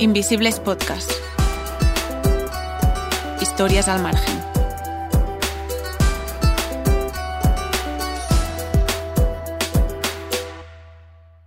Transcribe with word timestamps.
Invisibles 0.00 0.58
Podcast. 0.58 1.08
Historias 3.40 3.86
al 3.86 4.02
margen. 4.02 4.40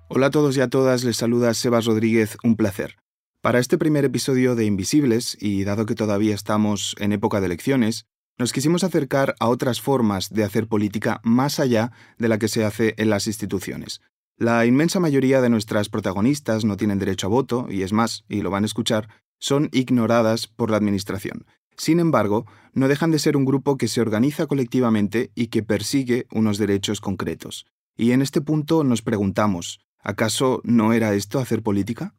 Hola 0.08 0.28
a 0.28 0.32
todos 0.32 0.56
y 0.56 0.62
a 0.62 0.70
todas, 0.70 1.04
les 1.04 1.18
saluda 1.18 1.54
Sebas 1.54 1.86
Rodríguez, 1.86 2.38
un 2.42 2.56
placer. 2.56 2.96
Para 3.42 3.60
este 3.60 3.78
primer 3.78 4.06
episodio 4.06 4.56
de 4.56 4.64
Invisibles, 4.64 5.38
y 5.42 5.66
dado 5.66 5.86
que 5.86 5.96
todavía 5.96 6.34
estamos 6.34 6.96
en 7.00 7.12
época 7.12 7.42
de 7.42 7.48
elecciones, 7.48 8.06
nos 8.38 8.54
quisimos 8.54 8.86
acercar 8.86 9.36
a 9.42 9.50
otras 9.50 9.82
formas 9.82 10.30
de 10.30 10.46
hacer 10.46 10.68
política 10.68 11.20
más 11.24 11.60
allá 11.60 11.92
de 12.18 12.30
la 12.30 12.40
que 12.40 12.48
se 12.48 12.64
hace 12.64 12.94
en 12.98 13.10
las 13.10 13.28
instituciones. 13.28 14.00
La 14.40 14.68
inmensa 14.68 15.00
mayoría 15.00 15.42
de 15.42 15.50
nuestras 15.50 15.90
protagonistas 15.90 16.64
no 16.64 16.78
tienen 16.78 17.00
derecho 17.00 17.26
a 17.26 17.30
voto, 17.32 17.66
y 17.72 17.82
es 17.82 17.92
más, 17.92 18.24
y 18.30 18.44
lo 18.44 18.52
van 18.52 18.62
a 18.62 18.68
escuchar, 18.68 19.10
son 19.40 19.68
ignoradas 19.72 20.46
por 20.46 20.70
la 20.70 20.78
Administración. 20.78 21.48
Sin 21.76 22.00
embargo, 22.00 22.46
no 22.72 22.88
dejan 22.88 23.10
de 23.10 23.18
ser 23.18 23.36
un 23.36 23.46
grupo 23.46 23.78
que 23.78 23.88
se 23.88 24.00
organiza 24.00 24.46
colectivamente 24.46 25.32
y 25.34 25.48
que 25.48 25.64
persigue 25.64 26.28
unos 26.32 26.60
derechos 26.60 27.02
concretos. 27.02 27.66
Y 27.96 28.12
en 28.12 28.22
este 28.22 28.40
punto 28.40 28.84
nos 28.84 29.02
preguntamos, 29.02 29.80
¿acaso 30.04 30.62
no 30.64 30.94
era 30.94 31.16
esto 31.16 31.40
hacer 31.40 31.64
política? 31.64 32.14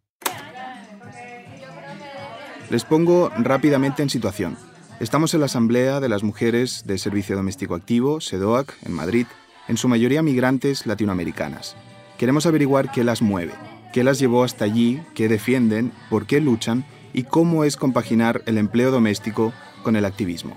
Les 2.69 2.85
pongo 2.85 3.31
rápidamente 3.39 4.03
en 4.03 4.11
situación. 4.11 4.57
Estamos 4.99 5.35
en 5.35 5.41
la 5.41 5.47
Asamblea 5.47 6.01
de 6.01 6.09
las 6.09 6.25
Mujeres 6.25 6.83
de 6.85 6.99
Servicio 6.99 7.37
Doméstico 7.37 7.77
Activo, 7.77 8.21
SEDOAC, 8.21 8.77
en 8.85 8.93
Madrid, 8.93 9.27
en 9.69 9.77
su 9.77 9.87
mayoría 9.87 10.21
migrantes 10.21 10.85
latinoamericanas. 10.85 11.77
Queremos 12.19 12.47
averiguar 12.47 12.91
qué 12.91 13.05
las 13.05 13.23
mueve, 13.23 13.53
qué 13.93 14.03
las 14.03 14.19
llevó 14.19 14.43
hasta 14.43 14.65
allí, 14.65 15.01
qué 15.15 15.29
defienden, 15.29 15.93
por 16.11 16.27
qué 16.27 16.41
luchan 16.41 16.85
y 17.13 17.23
cómo 17.23 17.63
es 17.63 17.77
compaginar 17.77 18.43
el 18.47 18.59
empleo 18.59 18.91
doméstico 18.91 19.53
con 19.85 19.95
el 19.95 20.05
activismo. 20.05 20.57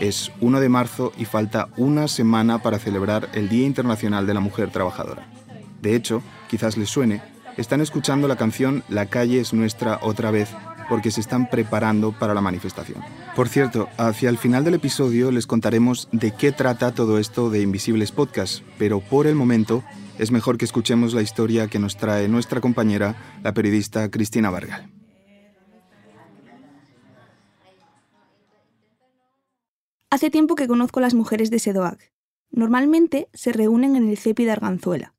Es 0.00 0.32
1 0.40 0.58
de 0.58 0.68
marzo 0.68 1.12
y 1.16 1.24
falta 1.24 1.68
una 1.76 2.08
semana 2.08 2.60
para 2.60 2.80
celebrar 2.80 3.28
el 3.34 3.48
Día 3.48 3.66
Internacional 3.66 4.26
de 4.26 4.34
la 4.34 4.40
Mujer 4.40 4.70
Trabajadora. 4.72 5.28
De 5.80 5.94
hecho, 5.94 6.22
quizás 6.50 6.76
les 6.76 6.90
suene, 6.90 7.22
están 7.56 7.80
escuchando 7.80 8.26
la 8.26 8.36
canción 8.36 8.82
La 8.88 9.06
calle 9.06 9.38
es 9.38 9.54
nuestra 9.54 10.00
otra 10.02 10.32
vez 10.32 10.50
porque 10.88 11.12
se 11.12 11.20
están 11.20 11.48
preparando 11.48 12.12
para 12.18 12.34
la 12.34 12.40
manifestación. 12.40 13.00
Por 13.36 13.48
cierto, 13.48 13.88
hacia 13.96 14.28
el 14.28 14.38
final 14.38 14.64
del 14.64 14.74
episodio 14.74 15.30
les 15.30 15.46
contaremos 15.46 16.08
de 16.10 16.32
qué 16.32 16.50
trata 16.50 16.92
todo 16.92 17.18
esto 17.18 17.48
de 17.48 17.62
Invisibles 17.62 18.10
Podcast, 18.10 18.62
pero 18.76 18.98
por 18.98 19.28
el 19.28 19.36
momento 19.36 19.84
es 20.18 20.30
mejor 20.30 20.58
que 20.58 20.64
escuchemos 20.64 21.14
la 21.14 21.22
historia 21.22 21.68
que 21.68 21.78
nos 21.78 21.96
trae 21.96 22.28
nuestra 22.28 22.60
compañera, 22.60 23.40
la 23.42 23.54
periodista 23.54 24.10
Cristina 24.10 24.50
Vargal. 24.50 24.90
Hace 30.10 30.30
tiempo 30.30 30.54
que 30.54 30.68
conozco 30.68 31.00
a 31.00 31.02
las 31.02 31.14
mujeres 31.14 31.50
de 31.50 31.58
Sedoac. 31.58 32.12
Normalmente 32.50 33.28
se 33.34 33.52
reúnen 33.52 33.96
en 33.96 34.08
el 34.08 34.16
CEPI 34.16 34.44
de 34.44 34.52
Arganzuela. 34.52 35.14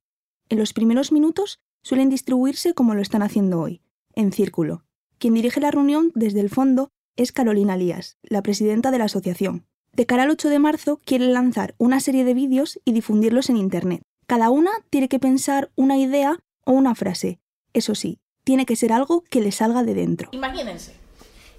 En 0.49 0.57
los 0.57 0.73
primeros 0.73 1.11
minutos 1.11 1.59
suelen 1.83 2.09
distribuirse 2.09 2.73
como 2.73 2.95
lo 2.95 3.01
están 3.01 3.21
haciendo 3.21 3.59
hoy, 3.59 3.81
en 4.15 4.31
círculo. 4.31 4.85
Quien 5.19 5.33
dirige 5.33 5.59
la 5.59 5.71
reunión 5.71 6.11
desde 6.15 6.39
el 6.39 6.49
fondo 6.49 6.89
es 7.15 7.31
Carolina 7.31 7.77
Lías, 7.77 8.17
la 8.23 8.41
presidenta 8.41 8.91
de 8.91 8.99
la 8.99 9.05
asociación. 9.05 9.65
De 9.93 10.05
cara 10.05 10.23
al 10.23 10.29
8 10.29 10.49
de 10.49 10.59
marzo 10.59 11.01
quiere 11.03 11.27
lanzar 11.27 11.75
una 11.77 11.99
serie 11.99 12.23
de 12.23 12.33
vídeos 12.33 12.79
y 12.85 12.91
difundirlos 12.91 13.49
en 13.49 13.57
Internet. 13.57 14.03
Cada 14.27 14.49
una 14.49 14.71
tiene 14.89 15.07
que 15.07 15.19
pensar 15.19 15.71
una 15.77 15.95
idea 15.95 16.37
o 16.65 16.73
una 16.73 16.95
frase. 16.95 17.39
Eso 17.71 17.95
sí, 17.95 18.19
tiene 18.43 18.65
que 18.65 18.75
ser 18.75 18.91
algo 18.91 19.23
que 19.23 19.39
le 19.39 19.53
salga 19.53 19.83
de 19.83 19.93
dentro. 19.93 20.27
Imagínense, 20.33 20.97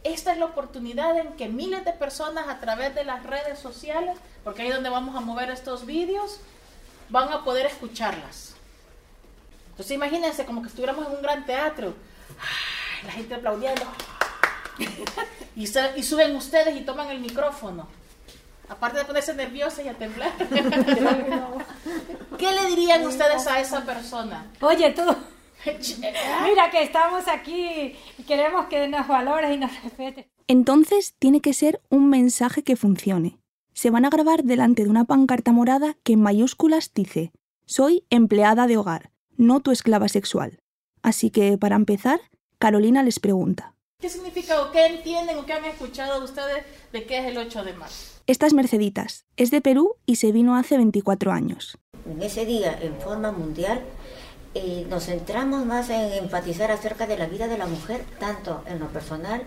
esta 0.04 0.32
es 0.32 0.38
la 0.38 0.44
oportunidad 0.44 1.18
en 1.18 1.32
que 1.32 1.48
miles 1.48 1.86
de 1.86 1.94
personas 1.94 2.46
a 2.46 2.60
través 2.60 2.94
de 2.94 3.04
las 3.04 3.22
redes 3.22 3.58
sociales, 3.58 4.18
porque 4.44 4.60
ahí 4.60 4.68
es 4.68 4.74
donde 4.74 4.90
vamos 4.90 5.16
a 5.16 5.20
mover 5.20 5.48
estos 5.48 5.86
vídeos, 5.86 6.40
van 7.08 7.32
a 7.32 7.42
poder 7.42 7.64
escucharlas. 7.64 8.54
Entonces 9.70 9.92
imagínense 9.92 10.44
como 10.44 10.60
que 10.60 10.68
estuviéramos 10.68 11.06
en 11.06 11.12
un 11.12 11.22
gran 11.22 11.46
teatro, 11.46 11.94
la 13.06 13.12
gente 13.12 13.34
aplaudiendo, 13.34 13.86
y, 15.56 15.62
y 15.62 16.02
suben 16.02 16.36
ustedes 16.36 16.78
y 16.78 16.84
toman 16.84 17.08
el 17.08 17.20
micrófono. 17.20 17.88
Aparte 18.68 18.98
de 18.98 19.04
ponerse 19.04 19.34
nerviosa 19.34 19.82
y 19.82 19.88
a 19.88 19.94
temblar. 19.94 20.32
¿Qué 22.38 22.52
le 22.52 22.66
dirían 22.66 23.06
ustedes 23.06 23.46
a 23.46 23.60
esa 23.60 23.84
persona? 23.84 24.50
Oye, 24.60 24.90
tú, 24.90 25.02
mira 26.44 26.70
que 26.70 26.82
estamos 26.82 27.26
aquí 27.28 27.96
y 28.18 28.22
queremos 28.22 28.66
que 28.66 28.86
nos 28.88 29.08
valores 29.08 29.54
y 29.54 29.56
nos 29.56 29.82
respetes. 29.82 30.26
Entonces 30.46 31.14
tiene 31.18 31.40
que 31.40 31.52
ser 31.52 31.80
un 31.90 32.08
mensaje 32.08 32.62
que 32.62 32.76
funcione. 32.76 33.38
Se 33.72 33.90
van 33.90 34.04
a 34.04 34.10
grabar 34.10 34.44
delante 34.44 34.84
de 34.84 34.90
una 34.90 35.04
pancarta 35.04 35.52
morada 35.52 35.96
que 36.02 36.14
en 36.14 36.22
mayúsculas 36.22 36.92
dice, 36.94 37.32
soy 37.66 38.04
empleada 38.10 38.66
de 38.66 38.76
hogar, 38.76 39.10
no 39.36 39.60
tu 39.60 39.70
esclava 39.70 40.08
sexual. 40.08 40.60
Así 41.02 41.30
que, 41.30 41.58
para 41.58 41.76
empezar, 41.76 42.20
Carolina 42.58 43.02
les 43.02 43.20
pregunta. 43.20 43.74
¿Qué 44.00 44.08
significa 44.08 44.62
o 44.62 44.72
qué 44.72 44.86
entienden 44.86 45.38
o 45.38 45.46
qué 45.46 45.52
han 45.52 45.64
escuchado 45.64 46.24
ustedes 46.24 46.64
de 46.92 47.04
qué 47.04 47.18
es 47.18 47.26
el 47.26 47.38
8 47.38 47.64
de 47.64 47.74
marzo? 47.74 48.17
Esta 48.28 48.46
es 48.46 48.52
Merceditas, 48.52 49.24
es 49.38 49.50
de 49.50 49.62
Perú 49.62 49.94
y 50.04 50.16
se 50.16 50.32
vino 50.32 50.54
hace 50.54 50.76
24 50.76 51.32
años. 51.32 51.78
En 52.04 52.22
ese 52.22 52.44
día, 52.44 52.78
en 52.78 52.94
forma 53.00 53.32
mundial, 53.32 53.80
eh, 54.54 54.86
nos 54.90 55.06
centramos 55.06 55.64
más 55.64 55.88
en 55.88 56.12
enfatizar 56.12 56.70
acerca 56.70 57.06
de 57.06 57.16
la 57.16 57.24
vida 57.24 57.48
de 57.48 57.56
la 57.56 57.66
mujer, 57.66 58.04
tanto 58.20 58.62
en 58.66 58.80
lo 58.80 58.88
personal 58.88 59.44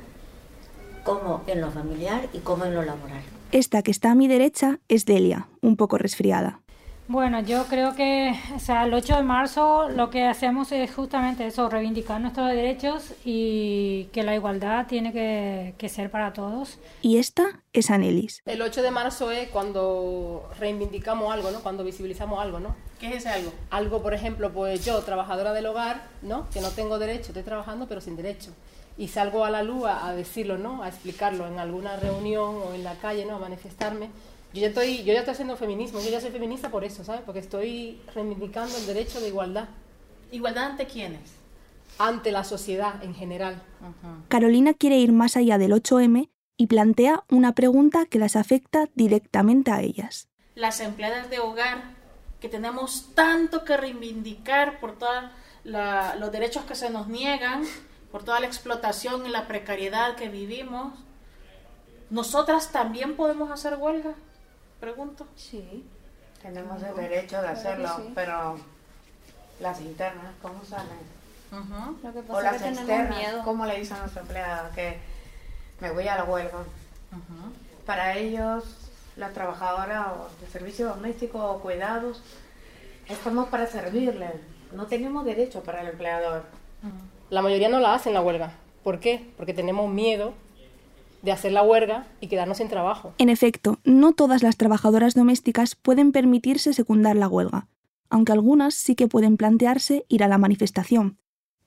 como 1.04 1.44
en 1.46 1.62
lo 1.62 1.70
familiar 1.70 2.28
y 2.34 2.40
como 2.40 2.66
en 2.66 2.74
lo 2.74 2.82
laboral. 2.82 3.22
Esta 3.52 3.84
que 3.84 3.92
está 3.92 4.10
a 4.10 4.16
mi 4.16 4.28
derecha 4.28 4.80
es 4.88 5.06
Delia, 5.06 5.48
un 5.62 5.78
poco 5.78 6.00
resfriada. 6.00 6.62
Bueno, 7.12 7.42
yo 7.42 7.66
creo 7.66 7.94
que, 7.94 8.40
o 8.56 8.60
sea, 8.60 8.86
el 8.86 8.94
8 8.94 9.18
de 9.18 9.24
marzo 9.24 9.90
lo 9.90 10.10
que 10.10 10.24
hacemos 10.24 10.72
es 10.72 10.96
justamente 10.96 11.46
eso, 11.46 11.68
reivindicar 11.68 12.22
nuestros 12.22 12.48
derechos 12.48 13.14
y 13.26 14.06
que 14.14 14.24
la 14.24 14.34
igualdad 14.34 14.88
tiene 14.88 15.12
que, 15.12 15.76
que 15.78 15.90
ser 15.90 16.10
para 16.10 16.32
todos. 16.32 16.80
Y 17.02 17.18
esta 17.18 17.62
es 17.74 17.92
Anelis. 17.92 18.42
El 18.46 18.62
8 18.62 18.82
de 18.82 18.92
marzo 18.92 19.30
es 19.30 19.50
cuando 19.50 20.50
reivindicamos 20.58 21.34
algo, 21.34 21.52
¿no? 21.52 21.60
Cuando 21.60 21.84
visibilizamos 21.84 22.42
algo, 22.42 22.62
¿no? 22.62 22.78
¿Qué 22.98 23.10
es 23.10 23.16
ese 23.18 23.28
algo? 23.28 23.52
Algo, 23.72 24.02
por 24.02 24.14
ejemplo, 24.14 24.54
pues 24.54 24.86
yo, 24.86 24.98
trabajadora 25.02 25.52
del 25.52 25.66
hogar, 25.66 26.04
¿no? 26.22 26.50
Que 26.52 26.62
no 26.62 26.70
tengo 26.70 26.98
derecho, 26.98 27.32
estoy 27.32 27.44
trabajando 27.44 27.90
pero 27.90 28.00
sin 28.00 28.16
derecho. 28.16 28.52
Y 28.98 29.10
salgo 29.10 29.44
a 29.44 29.50
la 29.50 29.64
luz 29.64 29.84
a, 29.84 30.08
a 30.08 30.16
decirlo, 30.16 30.58
¿no? 30.58 30.82
A 30.82 30.88
explicarlo 30.88 31.46
en 31.46 31.60
alguna 31.60 31.98
reunión 31.98 32.56
o 32.56 32.74
en 32.74 32.86
la 32.86 32.96
calle, 32.96 33.26
¿no? 33.26 33.36
A 33.36 33.40
manifestarme. 33.40 34.12
Yo 34.54 34.62
ya 34.62 34.68
estoy, 34.68 35.04
yo 35.04 35.14
ya 35.14 35.20
estoy 35.20 35.34
haciendo 35.34 35.56
feminismo, 35.56 36.02
yo 36.02 36.10
ya 36.10 36.20
soy 36.20 36.32
feminista 36.32 36.70
por 36.70 36.84
eso, 36.84 37.04
¿sabes? 37.04 37.22
Porque 37.26 37.40
estoy 37.40 38.02
reivindicando 38.14 38.76
el 38.78 38.86
derecho 38.86 39.22
de 39.22 39.30
igualdad 39.30 39.70
¿Igualdad 40.32 40.72
ante 40.72 40.88
quiénes? 40.88 41.42
ante 41.98 42.32
la 42.32 42.44
sociedad 42.44 43.04
en 43.04 43.14
general. 43.14 43.62
Carolina 44.28 44.74
quiere 44.74 44.98
ir 44.98 45.12
más 45.12 45.38
allá 45.38 45.58
del 45.58 45.74
8M 45.74 46.30
y 46.58 46.68
plantea 46.68 47.24
una 47.30 47.54
pregunta 47.54 48.06
que 48.06 48.18
las 48.18 48.36
afecta 48.36 48.88
directamente 48.96 49.72
a 49.72 49.82
ellas. 49.82 50.30
Las 50.56 50.80
empleadas 50.80 51.30
de 51.30 51.40
hogar 51.40 51.84
que 52.40 52.50
tenemos 52.50 53.14
tanto 53.14 53.64
que 53.66 53.78
reivindicar 53.78 54.80
por 54.80 54.98
todos 54.98 55.26
los 55.64 56.32
derechos 56.32 56.64
que 56.66 56.76
se 56.76 56.90
nos 56.90 57.08
niegan, 57.08 57.64
por 58.12 58.24
toda 58.24 58.40
la 58.40 58.48
explotación 58.48 59.26
y 59.28 59.30
la 59.30 59.48
precariedad 59.48 60.16
que 60.16 60.30
vivimos, 60.30 60.94
¿nosotras 62.10 62.72
también 62.72 63.16
podemos 63.16 63.52
hacer 63.52 63.76
huelga? 63.76 64.16
Pregunto. 64.82 65.26
Sí, 65.38 65.86
tenemos 66.42 66.82
el 66.84 66.96
derecho 66.96 67.42
de 67.42 67.48
hacerlo, 67.48 67.90
pero 68.14 68.58
las 69.62 69.80
internas, 69.80 70.34
¿cómo 70.42 70.66
salen? 70.66 70.98
Ujú. 71.52 71.98
Lo 72.04 72.14
que 72.14 72.32
O 72.32 72.42
las 72.42 72.56
es 72.56 72.62
que 72.62 72.70
tenemos 72.70 72.90
externas, 72.90 73.18
miedo. 73.20 73.42
¿cómo 73.44 73.66
le 73.66 73.78
dicen 73.80 73.98
a 73.98 74.00
nuestra 74.02 74.22
empleada 74.24 74.72
que 74.74 74.98
me 75.80 75.92
voy 75.92 76.08
a 76.08 76.16
la 76.18 76.24
huelga? 76.24 76.60
Para 77.86 78.18
ellos, 78.18 78.64
la 79.18 79.30
trabajadora 79.30 80.14
o 80.14 80.30
de 80.44 80.50
servicio 80.52 80.88
doméstico 80.88 81.38
o 81.40 81.60
cuidados, 81.60 82.22
estamos 83.08 83.50
para 83.50 83.68
servirle, 83.68 84.32
no 84.72 84.88
tenemos 84.88 85.26
derecho 85.26 85.62
para 85.62 85.82
el 85.82 85.90
empleador. 85.90 86.44
La 87.30 87.42
mayoría 87.42 87.70
no 87.70 87.80
la 87.80 87.94
hacen 87.94 88.14
la 88.14 88.22
huelga. 88.22 88.52
¿Por 88.84 89.00
qué? 89.00 89.32
Porque 89.38 89.54
tenemos 89.54 89.90
miedo 89.92 90.34
de 91.22 91.32
hacer 91.32 91.52
la 91.52 91.64
huelga 91.64 92.06
y 92.20 92.28
quedarnos 92.28 92.58
sin 92.58 92.68
trabajo. 92.70 93.14
En 93.18 93.30
efecto, 93.30 93.80
no 93.84 94.14
todas 94.14 94.44
las 94.44 94.58
trabajadoras 94.58 95.14
domésticas 95.14 95.76
pueden 95.76 96.12
permitirse 96.12 96.74
secundar 96.74 97.16
la 97.16 97.28
huelga, 97.28 97.68
aunque 98.10 98.32
algunas 98.32 98.74
sí 98.74 98.96
que 98.96 99.08
pueden 99.08 99.38
plantearse 99.38 100.06
ir 100.10 100.24
a 100.24 100.28
la 100.28 100.38
manifestación. 100.38 101.18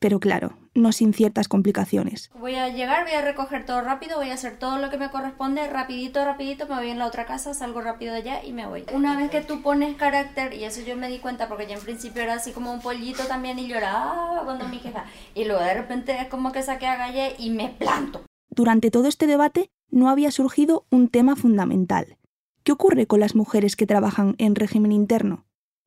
pero 0.05 0.21
claro, 0.21 0.53
no 0.75 0.93
sin 0.93 1.15
ciertas 1.15 1.49
complicaciones. 1.49 2.31
Voy 2.39 2.57
a 2.57 2.69
llegar, 2.69 3.05
voy 3.05 3.15
a 3.15 3.23
recoger 3.23 3.65
todo 3.65 3.81
rápido, 3.81 4.19
voy 4.19 4.29
a 4.29 4.35
hacer 4.35 4.59
todo 4.59 4.77
lo 4.77 4.91
que 4.91 4.99
me 4.99 5.11
corresponde, 5.11 5.67
rapidito, 5.67 6.23
rapidito, 6.23 6.67
me 6.67 6.75
voy 6.75 6.91
en 6.91 6.99
la 6.99 7.07
otra 7.07 7.25
casa, 7.25 7.55
salgo 7.55 7.81
rápido 7.81 8.13
de 8.13 8.19
allá 8.19 8.45
y 8.45 8.53
me 8.53 8.67
voy. 8.67 8.85
Una 8.93 9.17
vez 9.17 9.31
que 9.31 9.41
tú 9.41 9.63
pones 9.63 9.97
carácter, 9.97 10.53
y 10.53 10.65
eso 10.65 10.83
yo 10.83 10.95
me 10.95 11.09
di 11.09 11.21
cuenta 11.21 11.49
porque 11.49 11.67
yo 11.67 11.73
en 11.73 11.81
principio 11.81 12.23
era 12.23 12.35
así 12.35 12.53
como 12.53 12.71
un 12.71 12.83
pollito 12.83 13.25
también 13.25 13.59
y 13.59 13.67
lloraba 13.67 14.43
cuando 14.45 14.69
mi 14.69 14.79
jefa, 14.79 15.07
y 15.35 15.47
luego 15.47 15.63
de 15.63 15.73
repente 15.73 16.21
es 16.21 16.29
como 16.29 16.53
que 16.53 16.63
saqué 16.63 16.87
a 16.87 16.97
Galle 16.97 17.35
y 17.39 17.49
me 17.49 17.71
planto. 17.71 18.21
Durante 18.55 18.93
todo 18.93 19.09
este 19.09 19.27
debate 19.27 19.73
no 19.91 20.09
había 20.09 20.31
surgido 20.31 20.87
un 20.89 21.09
tema 21.09 21.35
fundamental. 21.35 22.19
¿Qué 22.63 22.71
ocurre 22.71 23.09
con 23.09 23.19
las 23.19 23.35
mujeres 23.35 23.75
que 23.75 23.85
trabajan 23.85 24.37
en 24.39 24.55
régimen 24.55 24.93
interno? 24.93 25.45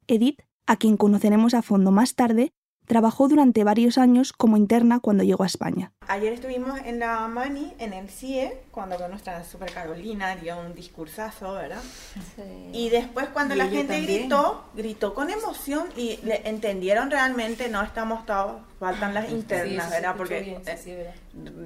Edith, 0.07 0.41
a 0.65 0.75
quien 0.75 0.97
conoceremos 0.97 1.53
a 1.53 1.61
fondo 1.61 1.91
más 1.91 2.15
tarde, 2.15 2.51
Trabajó 2.87 3.27
durante 3.27 3.65
varios 3.65 3.97
años 3.97 4.31
como 4.31 4.55
interna 4.55 5.01
cuando 5.01 5.25
llegó 5.25 5.43
a 5.43 5.47
España. 5.47 5.91
Ayer 6.07 6.31
estuvimos 6.31 6.79
en 6.85 6.99
la 6.99 7.27
Mani, 7.27 7.73
en 7.79 7.91
el 7.91 8.07
CIE, 8.07 8.61
cuando 8.71 8.97
nuestra 9.09 9.43
Super 9.43 9.73
Carolina 9.73 10.37
dio 10.37 10.57
un 10.57 10.73
discursazo, 10.73 11.51
¿verdad? 11.53 11.81
Sí. 12.37 12.69
Y 12.71 12.89
después 12.89 13.27
cuando 13.27 13.55
la 13.55 13.67
gente 13.67 13.99
gritó, 13.99 14.63
gritó 14.73 15.13
con 15.13 15.29
emoción 15.29 15.89
y 15.97 16.17
le 16.23 16.47
entendieron 16.47 17.11
realmente, 17.11 17.67
no 17.67 17.83
estamos 17.83 18.25
todos, 18.25 18.61
faltan 18.79 19.13
las 19.13 19.29
internas, 19.31 19.89
¿verdad? 19.89 20.15
Porque 20.15 20.57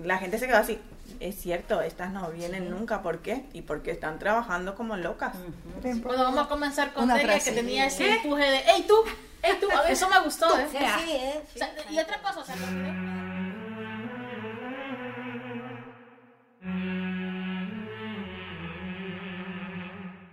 la 0.03 0.17
gente 0.17 0.39
se 0.39 0.47
quedó 0.47 0.57
así, 0.57 0.79
es 1.21 1.39
cierto, 1.39 1.81
estas 1.81 2.11
no 2.11 2.31
vienen 2.31 2.71
nunca, 2.71 3.03
¿por 3.03 3.19
qué? 3.19 3.45
Y 3.53 3.61
porque 3.61 3.91
están 3.91 4.17
trabajando 4.17 4.75
como 4.75 4.97
locas. 4.97 5.35
Bueno, 5.81 6.23
vamos 6.23 6.45
a 6.45 6.49
comenzar 6.49 6.93
con 6.93 7.07
Delia, 7.07 7.39
que 7.39 7.51
tenía 7.51 7.85
ese 7.85 8.15
empuje 8.15 8.43
de, 8.43 8.57
¡Ey, 8.57 8.85
tú! 8.87 8.95
¡Ey, 9.43 9.53
tú! 9.61 9.67
Eso 9.87 10.09
me 10.09 10.19
gustó, 10.21 10.47
¿eh? 10.57 10.67
Sí, 10.71 10.77
sí, 10.77 11.11
¿eh? 11.11 11.43
y 11.91 11.99
otra 11.99 12.19
cosa, 12.21 12.39
o 12.39 12.43
sea, 12.43 12.55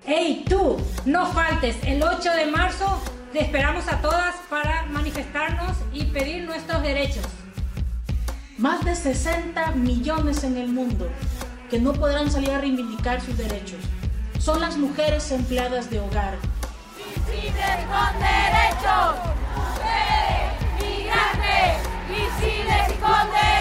¡Ey, 0.07 0.43
tú! 0.49 0.79
No 1.05 1.27
faltes. 1.27 1.77
El 1.85 2.03
8 2.03 2.33
de 2.33 2.47
marzo 2.47 3.03
te 3.31 3.43
esperamos 3.43 3.87
a 3.89 4.01
todas 4.01 4.37
para 4.49 4.85
manifestarnos 4.87 5.77
y 5.93 6.07
pedir 6.07 6.45
nuestros 6.45 6.83
derechos 6.83 7.27
más 8.59 8.85
de 8.85 8.95
60 8.95 9.71
millones 9.73 10.43
en 10.43 10.57
el 10.57 10.69
mundo 10.69 11.09
que 11.71 11.81
no 11.81 11.93
podrán 11.93 12.31
salir 12.31 12.51
a 12.51 12.61
reivindicar 12.61 13.21
sus 13.21 13.39
derechos. 13.39 13.79
Son 14.39 14.61
las 14.61 14.77
mujeres 14.77 15.31
empleadas 15.31 15.91
de 15.91 16.01
hogar. 16.01 16.37
Visibles 16.97 17.77
con 17.87 18.19
derechos, 18.19 19.17
mujeres, 19.55 20.59
migrantes, 20.81 21.79
con 23.01 23.31
derechos. 23.31 23.58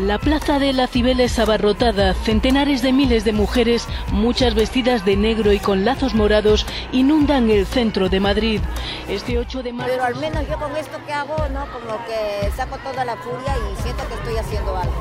La 0.00 0.18
plaza 0.18 0.58
de 0.58 0.72
la 0.72 0.86
Cibeles 0.86 1.38
abarrotada, 1.38 2.14
centenares 2.14 2.80
de 2.82 2.92
miles 2.92 3.24
de 3.24 3.32
mujeres, 3.32 3.86
muchas 4.10 4.54
vestidas 4.54 5.04
de 5.04 5.16
negro 5.16 5.52
y 5.52 5.58
con 5.58 5.84
lazos 5.84 6.14
morados, 6.14 6.66
inundan 6.92 7.50
el 7.50 7.66
centro 7.66 8.08
de 8.08 8.18
Madrid. 8.18 8.60
Este 9.08 9.38
8 9.38 9.62
de 9.62 9.72
marzo... 9.72 9.92
Pero 9.92 10.04
al 10.04 10.16
menos 10.16 10.48
yo 10.48 10.58
con 10.58 10.74
esto 10.76 10.98
que 11.04 11.12
hago, 11.12 11.36
¿no? 11.50 11.66
Como 11.72 12.04
que 12.06 12.50
saco 12.56 12.78
toda 12.78 13.04
la 13.04 13.16
furia 13.16 13.54
y 13.58 13.82
siento 13.82 14.08
que 14.08 14.14
estoy 14.14 14.36
haciendo 14.38 14.76
algo. 14.76 15.00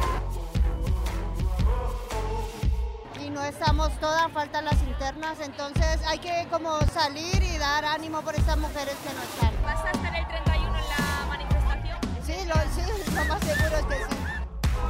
Y 3.25 3.29
no 3.29 3.43
estamos 3.45 3.91
todas, 3.99 4.29
faltan 4.33 4.65
las 4.65 4.81
internas, 4.83 5.37
entonces 5.41 6.01
hay 6.05 6.19
que 6.19 6.47
como 6.51 6.79
salir 6.93 7.41
y 7.41 7.57
dar 7.57 7.85
ánimo 7.85 8.21
por 8.21 8.35
estas 8.35 8.57
mujeres 8.57 8.95
que 9.03 9.13
no 9.13 9.21
están. 9.23 9.63
¿Vas 9.63 9.85
a 9.85 9.91
estar 9.91 10.15
el 10.15 10.27
31 10.27 10.67
en 10.67 10.73
la 10.73 11.25
manifestación? 11.29 11.97
Sí, 12.25 12.35
lo, 12.45 12.55
sí, 12.75 13.13
lo 13.15 13.25
más 13.25 13.39
seguro 13.39 13.77
es 13.77 13.85
que 13.85 13.95
sí. 13.95 14.20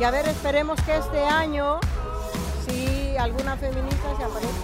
Y 0.01 0.03
a 0.03 0.09
ver, 0.09 0.27
esperemos 0.27 0.81
que 0.81 0.97
este 0.97 1.19
año, 1.19 1.79
si 2.67 3.15
alguna 3.17 3.55
feminista 3.55 4.17
se 4.17 4.23
aparezca. 4.23 4.55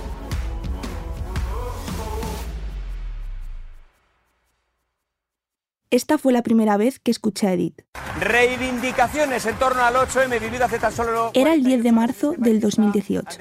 Esta 5.91 6.17
fue 6.17 6.33
la 6.33 6.41
primera 6.41 6.75
vez 6.77 6.97
que 6.97 7.11
escuché 7.11 7.45
a 7.45 7.53
Edith. 7.53 7.83
Reivindicaciones 8.19 9.45
en 9.45 9.59
torno 9.59 9.83
al 9.83 9.93
8M 9.93 10.39
vivido 10.39 10.65
hace 10.65 10.79
tan 10.79 10.91
solo... 10.91 11.29
Era 11.35 11.53
el 11.53 11.63
10 11.63 11.83
de 11.83 11.91
marzo 11.91 12.33
del 12.35 12.59
2018. 12.59 13.37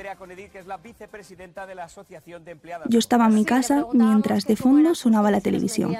Yo 2.90 2.98
estaba 2.98 3.24
en 3.24 3.34
mi 3.34 3.46
casa 3.46 3.86
mientras 3.94 4.44
de 4.44 4.56
fondo 4.56 4.94
sonaba 4.94 5.30
la 5.30 5.40
televisión. 5.40 5.96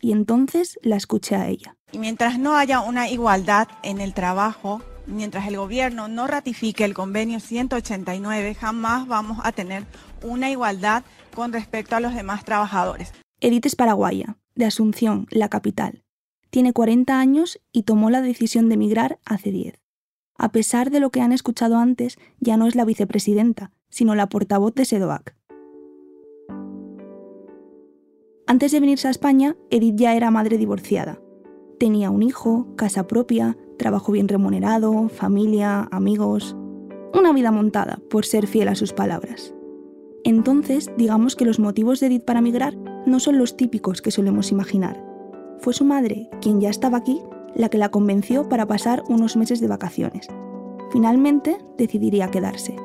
Y 0.00 0.12
entonces 0.12 0.78
la 0.82 0.94
escuché 0.94 1.34
a 1.34 1.48
ella. 1.48 1.74
Y 1.90 1.98
mientras 1.98 2.38
no 2.38 2.54
haya 2.54 2.78
una 2.78 3.08
igualdad 3.08 3.66
en 3.82 4.00
el 4.00 4.14
trabajo, 4.14 4.82
mientras 5.06 5.46
el 5.48 5.56
gobierno 5.56 6.08
no 6.08 6.26
ratifique 6.26 6.84
el 6.84 6.94
convenio 6.94 7.40
189, 7.40 8.54
jamás 8.54 9.06
vamos 9.06 9.38
a 9.42 9.52
tener 9.52 9.84
una 10.22 10.50
igualdad 10.50 11.04
con 11.34 11.52
respecto 11.52 11.96
a 11.96 12.00
los 12.00 12.14
demás 12.14 12.44
trabajadores. 12.44 13.12
Edith 13.40 13.66
es 13.66 13.76
paraguaya, 13.76 14.36
de 14.54 14.66
Asunción, 14.66 15.26
la 15.30 15.48
capital. 15.48 16.02
Tiene 16.50 16.72
40 16.72 17.18
años 17.18 17.60
y 17.72 17.84
tomó 17.84 18.10
la 18.10 18.20
decisión 18.20 18.68
de 18.68 18.74
emigrar 18.74 19.18
hace 19.24 19.50
10. 19.50 19.80
A 20.36 20.52
pesar 20.52 20.90
de 20.90 21.00
lo 21.00 21.10
que 21.10 21.20
han 21.20 21.32
escuchado 21.32 21.78
antes, 21.78 22.18
ya 22.40 22.56
no 22.56 22.66
es 22.66 22.74
la 22.74 22.84
vicepresidenta, 22.84 23.72
sino 23.88 24.14
la 24.14 24.28
portavoz 24.28 24.74
de 24.74 24.84
SEDOAC. 24.84 25.36
Antes 28.46 28.72
de 28.72 28.80
venirse 28.80 29.08
a 29.08 29.10
España, 29.10 29.56
Edith 29.70 29.96
ya 29.96 30.14
era 30.14 30.30
madre 30.30 30.58
divorciada. 30.58 31.20
Tenía 31.78 32.10
un 32.10 32.22
hijo, 32.22 32.74
casa 32.76 33.06
propia, 33.06 33.56
trabajo 33.82 34.12
bien 34.12 34.28
remunerado, 34.28 35.08
familia, 35.08 35.88
amigos. 35.90 36.56
Una 37.12 37.32
vida 37.32 37.50
montada, 37.50 37.98
por 38.10 38.24
ser 38.24 38.46
fiel 38.46 38.68
a 38.68 38.76
sus 38.76 38.92
palabras. 38.92 39.52
Entonces, 40.22 40.88
digamos 40.96 41.34
que 41.34 41.44
los 41.44 41.58
motivos 41.58 41.98
de 41.98 42.06
Edith 42.06 42.24
para 42.24 42.40
migrar 42.40 42.76
no 43.06 43.18
son 43.18 43.38
los 43.38 43.56
típicos 43.56 44.00
que 44.00 44.12
solemos 44.12 44.52
imaginar. 44.52 45.04
Fue 45.58 45.72
su 45.72 45.84
madre, 45.84 46.30
quien 46.40 46.60
ya 46.60 46.70
estaba 46.70 46.98
aquí, 46.98 47.22
la 47.56 47.70
que 47.70 47.78
la 47.78 47.88
convenció 47.88 48.48
para 48.48 48.68
pasar 48.68 49.02
unos 49.08 49.36
meses 49.36 49.60
de 49.60 49.66
vacaciones. 49.66 50.28
Finalmente, 50.92 51.58
decidiría 51.76 52.30
quedarse. 52.30 52.76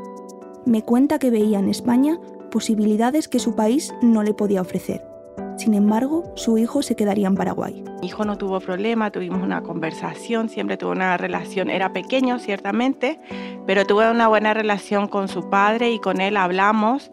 Me 0.66 0.82
cuenta 0.82 1.20
que 1.20 1.30
veía 1.30 1.60
en 1.60 1.70
España 1.70 2.20
posibilidades 2.50 3.28
que 3.28 3.38
su 3.38 3.54
país 3.54 3.94
no 4.02 4.24
le 4.24 4.34
podía 4.34 4.62
ofrecer 4.62 5.17
sin 5.58 5.74
embargo, 5.74 6.24
su 6.36 6.58
hijo 6.58 6.82
se 6.82 6.96
quedaría 6.96 7.28
en 7.28 7.36
Paraguay. 7.36 7.84
Mi 8.02 8.08
hijo 8.08 8.26
no 8.26 8.38
tuvo 8.38 8.60
problema, 8.60 9.12
tuvimos 9.12 9.42
una 9.42 9.64
conversación, 9.64 10.50
siempre 10.50 10.78
tuvo 10.78 10.92
una 10.92 11.18
relación, 11.18 11.70
era 11.70 11.94
pequeño 11.94 12.40
ciertamente, 12.40 13.20
pero 13.66 13.86
tuve 13.86 14.10
una 14.10 14.28
buena 14.28 14.54
relación 14.54 15.08
con 15.08 15.28
su 15.28 15.50
padre 15.50 15.92
y 15.92 16.00
con 16.00 16.22
él 16.22 16.38
hablamos 16.38 17.12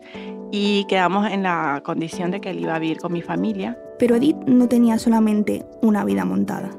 y 0.52 0.85
quedamos 0.85 1.31
en 1.31 1.43
la 1.43 1.82
condición 1.85 2.31
de 2.31 2.41
que 2.41 2.50
él 2.50 2.61
iba 2.61 2.75
a 2.75 2.79
vivir 2.79 2.99
con 2.99 3.12
mi 3.12 3.23
familia. 3.23 3.79
Pero 3.98 4.17
Edith 4.17 4.36
no 4.46 4.69
tenía 4.69 4.98
solamente 4.98 5.65
una 5.81 6.05
vida 6.05 6.24
montada. 6.24 6.70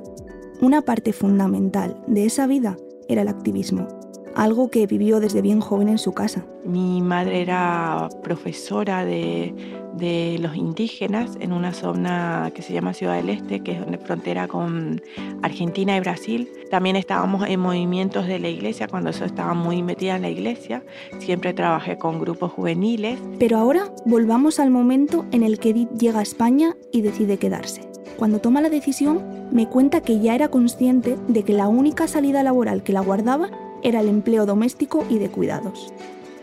Una 0.61 0.81
parte 0.81 1.13
fundamental 1.13 2.01
de 2.07 2.25
esa 2.25 2.47
vida 2.47 2.77
era 3.09 3.23
el 3.23 3.27
activismo, 3.27 3.87
algo 4.35 4.69
que 4.69 4.85
vivió 4.85 5.19
desde 5.19 5.41
bien 5.41 5.61
joven 5.61 5.89
en 5.89 5.97
su 5.97 6.13
casa. 6.13 6.45
Mi 6.65 7.01
madre 7.01 7.41
era 7.41 8.09
profesora 8.21 9.05
de, 9.05 9.53
de, 9.93 10.37
los 10.39 10.55
indígenas 10.55 11.37
en 11.39 11.53
una 11.53 11.73
zona 11.73 12.51
que 12.53 12.61
se 12.61 12.73
llama 12.73 12.93
Ciudad 12.93 13.15
del 13.15 13.29
Este, 13.29 13.61
que 13.61 13.71
es 13.71 13.79
frontera 14.03 14.47
con 14.47 15.01
Argentina 15.41 15.95
y 15.95 15.99
Brasil. 16.01 16.49
También 16.69 16.95
estábamos 16.95 17.47
en 17.47 17.59
movimientos 17.59 18.27
de 18.27 18.39
la 18.39 18.49
iglesia, 18.49 18.87
cuando 18.87 19.11
eso 19.11 19.25
estaba 19.25 19.53
muy 19.53 19.81
metida 19.81 20.17
en 20.17 20.23
la 20.23 20.29
iglesia. 20.29 20.83
Siempre 21.19 21.53
trabajé 21.53 21.97
con 21.97 22.19
grupos 22.19 22.51
juveniles. 22.51 23.19
Pero 23.39 23.57
ahora 23.57 23.91
volvamos 24.05 24.59
al 24.59 24.69
momento 24.69 25.25
en 25.31 25.43
el 25.43 25.59
que 25.59 25.69
Edith 25.69 25.91
llega 25.97 26.19
a 26.19 26.23
España 26.23 26.75
y 26.91 27.01
decide 27.01 27.37
quedarse. 27.37 27.89
Cuando 28.17 28.39
toma 28.39 28.61
la 28.61 28.69
decisión, 28.69 29.21
me 29.51 29.67
cuenta 29.67 30.01
que 30.01 30.19
ya 30.19 30.35
era 30.35 30.47
consciente 30.47 31.17
de 31.27 31.43
que 31.43 31.53
la 31.53 31.67
única 31.67 32.07
salida 32.07 32.43
laboral 32.43 32.81
que 32.81 32.93
la 32.93 33.01
guardaba 33.01 33.49
era 33.85 34.01
el 34.01 34.09
empleo 34.09 34.45
doméstico 34.45 35.05
y 35.09 35.19
de 35.19 35.29
cuidados. 35.29 35.93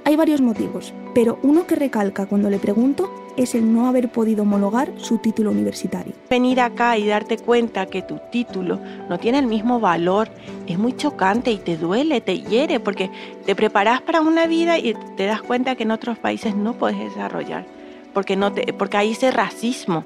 Hay 0.05 0.17
varios 0.17 0.41
motivos, 0.41 0.95
pero 1.15 1.39
uno 1.43 1.67
que 1.67 1.77
recalca 1.77 2.27
cuando 2.27 2.49
le 2.49 2.59
pregunto 2.59 3.13
es 3.37 3.55
el 3.55 3.73
no 3.73 3.87
haber 3.87 4.11
podido 4.11 4.43
homologar 4.43 4.93
su 4.97 5.19
título 5.19 5.51
universitario. 5.51 6.13
Venir 6.31 6.61
acá 6.61 6.97
y 6.99 7.07
darte 7.07 7.39
cuenta 7.39 7.87
que 7.87 8.03
tu 8.03 8.19
título 8.31 8.79
no 9.09 9.19
tiene 9.19 9.39
el 9.39 9.47
mismo 9.47 9.81
valor 9.81 10.29
es 10.67 10.79
muy 10.79 10.97
chocante 10.97 11.51
y 11.51 11.59
te 11.59 11.77
duele, 11.77 12.21
te 12.21 12.41
hiere, 12.41 12.81
porque 12.81 13.11
te 13.45 13.55
preparas 13.55 14.01
para 14.03 14.21
una 14.21 14.47
vida 14.47 14.79
y 14.79 14.95
te 15.17 15.27
das 15.27 15.43
cuenta 15.43 15.75
que 15.75 15.83
en 15.83 15.91
otros 15.91 16.19
países 16.19 16.55
no 16.55 16.75
puedes 16.75 16.99
desarrollar, 16.99 17.67
porque, 18.15 18.37
no 18.37 18.53
te, 18.53 18.73
porque 18.73 18.97
hay 18.97 19.13
ese 19.13 19.31
racismo, 19.31 20.05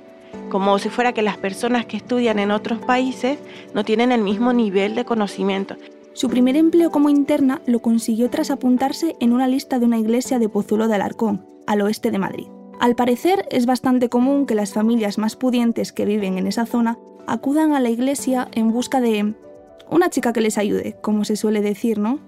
como 0.49 0.79
si 0.79 0.89
fuera 0.89 1.13
que 1.13 1.23
las 1.23 1.37
personas 1.37 1.87
que 1.87 1.97
estudian 1.97 2.39
en 2.39 2.51
otros 2.51 2.79
países 2.79 3.39
no 3.75 3.85
tienen 3.85 4.13
el 4.13 4.23
mismo 4.23 4.53
nivel 4.53 4.95
de 4.95 5.05
conocimiento. 5.05 5.77
Su 6.17 6.31
primer 6.31 6.57
empleo 6.57 6.91
como 6.91 7.11
interna 7.11 7.61
lo 7.67 7.81
consiguió 7.81 8.31
tras 8.31 8.51
apuntarse 8.51 9.17
en 9.21 9.35
una 9.35 9.47
lista 9.49 9.79
de 9.79 9.85
una 9.85 9.99
iglesia 9.99 10.39
de 10.39 10.49
Pozuelo 10.49 10.89
de 10.89 10.95
Alarcón, 10.95 11.45
al 11.67 11.83
oeste 11.83 12.11
de 12.11 12.17
Madrid. 12.17 12.47
Al 12.81 12.95
parecer 12.97 13.47
es 13.51 13.67
bastante 13.67 14.09
común 14.09 14.47
que 14.47 14.55
las 14.55 14.73
familias 14.73 15.19
más 15.19 15.37
pudientes 15.37 15.93
que 15.93 16.07
viven 16.07 16.39
en 16.39 16.47
esa 16.47 16.65
zona 16.65 16.97
acudan 17.27 17.75
a 17.75 17.81
la 17.81 17.91
iglesia 17.91 18.49
en 18.53 18.73
busca 18.73 19.03
de 19.03 19.35
Una 19.91 20.09
chica 20.09 20.33
que 20.33 20.41
les 20.41 20.57
ayude, 20.57 20.97
como 21.03 21.27
se 21.27 21.37
suele 21.37 21.61
decir, 21.61 21.99
¿no? 21.99 22.19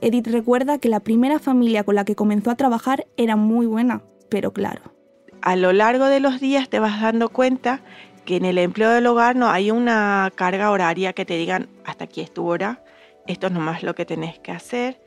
Edith 0.00 0.26
recuerda 0.26 0.78
que 0.78 0.88
la 0.88 0.98
primera 0.98 1.38
familia 1.38 1.84
con 1.84 1.94
la 1.94 2.04
que 2.04 2.16
comenzó 2.16 2.50
a 2.50 2.56
trabajar 2.56 3.06
era 3.16 3.36
muy 3.36 3.66
buena, 3.66 4.02
pero 4.28 4.52
claro. 4.52 4.80
A 5.42 5.54
lo 5.54 5.72
largo 5.72 6.06
de 6.06 6.18
los 6.18 6.40
días 6.40 6.68
te 6.68 6.80
vas 6.80 7.00
dando 7.00 7.28
cuenta 7.28 7.82
que 8.24 8.34
en 8.34 8.44
el 8.44 8.58
empleo 8.58 8.90
del 8.90 9.06
hogar 9.06 9.36
no 9.36 9.48
hay 9.48 9.70
una 9.70 10.32
carga 10.34 10.72
horaria 10.72 11.12
que 11.12 11.24
te 11.24 11.36
digan 11.36 11.68
hasta 11.84 12.04
aquí 12.04 12.20
es 12.20 12.34
tu 12.34 12.44
hora, 12.44 12.82
esto 13.28 13.46
es 13.46 13.52
nomás 13.52 13.82
lo 13.82 13.94
que 13.94 14.06
tenés 14.06 14.38
que 14.38 14.52
hacer. 14.52 15.00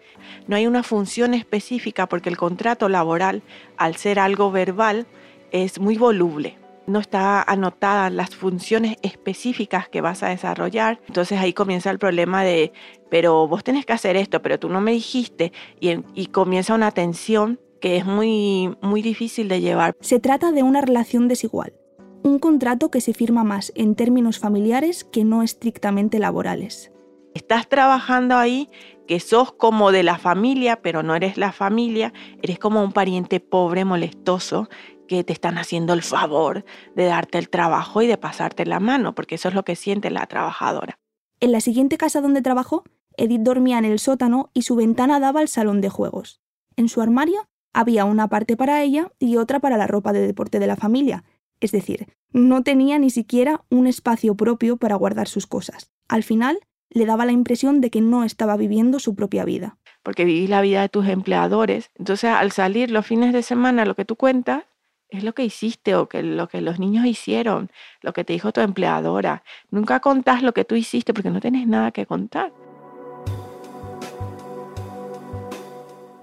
No 0.47 0.55
hay 0.55 0.67
una 0.67 0.83
función 0.83 1.33
específica 1.33 2.07
porque 2.07 2.29
el 2.29 2.37
contrato 2.37 2.87
laboral, 2.87 3.41
al 3.77 3.95
ser 3.95 4.19
algo 4.19 4.51
verbal, 4.51 5.07
es 5.51 5.79
muy 5.79 5.97
voluble. 5.97 6.57
No 6.87 6.99
está 6.99 7.41
anotada 7.41 8.09
las 8.09 8.35
funciones 8.35 8.97
específicas 9.01 9.89
que 9.89 10.01
vas 10.01 10.23
a 10.23 10.29
desarrollar. 10.29 10.99
Entonces 11.07 11.39
ahí 11.39 11.53
comienza 11.53 11.89
el 11.89 11.99
problema 11.99 12.43
de, 12.43 12.71
pero 13.09 13.47
vos 13.47 13.63
tenés 13.63 13.85
que 13.85 13.93
hacer 13.93 14.15
esto, 14.15 14.41
pero 14.41 14.59
tú 14.59 14.69
no 14.69 14.81
me 14.81 14.91
dijiste. 14.91 15.51
Y, 15.79 15.97
y 16.13 16.27
comienza 16.27 16.75
una 16.75 16.91
tensión 16.91 17.59
que 17.79 17.97
es 17.97 18.05
muy, 18.05 18.75
muy 18.81 19.01
difícil 19.01 19.47
de 19.47 19.61
llevar. 19.61 19.95
Se 19.99 20.19
trata 20.19 20.51
de 20.51 20.63
una 20.63 20.81
relación 20.81 21.27
desigual. 21.27 21.73
Un 22.23 22.37
contrato 22.37 22.91
que 22.91 23.01
se 23.01 23.15
firma 23.15 23.43
más 23.43 23.71
en 23.75 23.95
términos 23.95 24.37
familiares 24.37 25.03
que 25.03 25.23
no 25.23 25.41
estrictamente 25.41 26.19
laborales. 26.19 26.91
Estás 27.33 27.69
trabajando 27.69 28.35
ahí 28.35 28.69
que 29.07 29.19
sos 29.19 29.53
como 29.53 29.91
de 29.91 30.03
la 30.03 30.17
familia, 30.17 30.81
pero 30.81 31.01
no 31.03 31.15
eres 31.15 31.37
la 31.37 31.51
familia, 31.51 32.13
eres 32.41 32.59
como 32.59 32.83
un 32.83 32.91
pariente 32.91 33.39
pobre, 33.39 33.85
molestoso, 33.85 34.69
que 35.07 35.23
te 35.23 35.33
están 35.33 35.57
haciendo 35.57 35.93
el 35.93 36.03
favor 36.03 36.63
de 36.95 37.05
darte 37.05 37.37
el 37.37 37.49
trabajo 37.49 38.01
y 38.01 38.07
de 38.07 38.17
pasarte 38.17 38.65
la 38.65 38.79
mano, 38.79 39.13
porque 39.13 39.35
eso 39.35 39.49
es 39.49 39.53
lo 39.53 39.63
que 39.63 39.75
siente 39.75 40.09
la 40.09 40.25
trabajadora. 40.25 40.97
En 41.39 41.51
la 41.51 41.59
siguiente 41.59 41.97
casa 41.97 42.21
donde 42.21 42.41
trabajó, 42.41 42.83
Edith 43.17 43.41
dormía 43.41 43.77
en 43.77 43.85
el 43.85 43.99
sótano 43.99 44.51
y 44.53 44.61
su 44.61 44.75
ventana 44.75 45.19
daba 45.19 45.41
al 45.41 45.47
salón 45.47 45.81
de 45.81 45.89
juegos. 45.89 46.39
En 46.75 46.87
su 46.87 47.01
armario 47.01 47.49
había 47.73 48.05
una 48.05 48.27
parte 48.27 48.55
para 48.55 48.81
ella 48.81 49.11
y 49.19 49.37
otra 49.37 49.59
para 49.59 49.77
la 49.77 49.87
ropa 49.87 50.13
de 50.13 50.25
deporte 50.25 50.59
de 50.59 50.67
la 50.67 50.75
familia, 50.75 51.23
es 51.59 51.71
decir, 51.71 52.07
no 52.31 52.63
tenía 52.63 52.97
ni 52.97 53.09
siquiera 53.09 53.65
un 53.69 53.87
espacio 53.87 54.35
propio 54.35 54.77
para 54.77 54.95
guardar 54.95 55.27
sus 55.27 55.47
cosas. 55.47 55.91
Al 56.07 56.23
final, 56.23 56.59
le 56.91 57.05
daba 57.05 57.25
la 57.25 57.31
impresión 57.31 57.81
de 57.81 57.89
que 57.89 58.01
no 58.01 58.23
estaba 58.23 58.57
viviendo 58.57 58.99
su 58.99 59.15
propia 59.15 59.45
vida. 59.45 59.77
Porque 60.03 60.25
vivís 60.25 60.49
la 60.49 60.61
vida 60.61 60.81
de 60.81 60.89
tus 60.89 61.07
empleadores. 61.07 61.89
Entonces, 61.97 62.29
al 62.29 62.51
salir 62.51 62.91
los 62.91 63.05
fines 63.05 63.33
de 63.33 63.43
semana, 63.43 63.85
lo 63.85 63.95
que 63.95 64.05
tú 64.05 64.15
cuentas 64.15 64.63
es 65.09 65.23
lo 65.23 65.33
que 65.33 65.43
hiciste 65.43 65.95
o 65.95 66.07
que 66.07 66.23
lo 66.23 66.47
que 66.47 66.61
los 66.61 66.79
niños 66.79 67.05
hicieron, 67.05 67.69
lo 68.01 68.13
que 68.13 68.23
te 68.23 68.33
dijo 68.33 68.51
tu 68.51 68.61
empleadora. 68.61 69.43
Nunca 69.69 69.99
contás 69.99 70.43
lo 70.43 70.53
que 70.53 70.65
tú 70.65 70.75
hiciste 70.75 71.13
porque 71.13 71.29
no 71.29 71.39
tienes 71.39 71.67
nada 71.67 71.91
que 71.91 72.05
contar. 72.05 72.51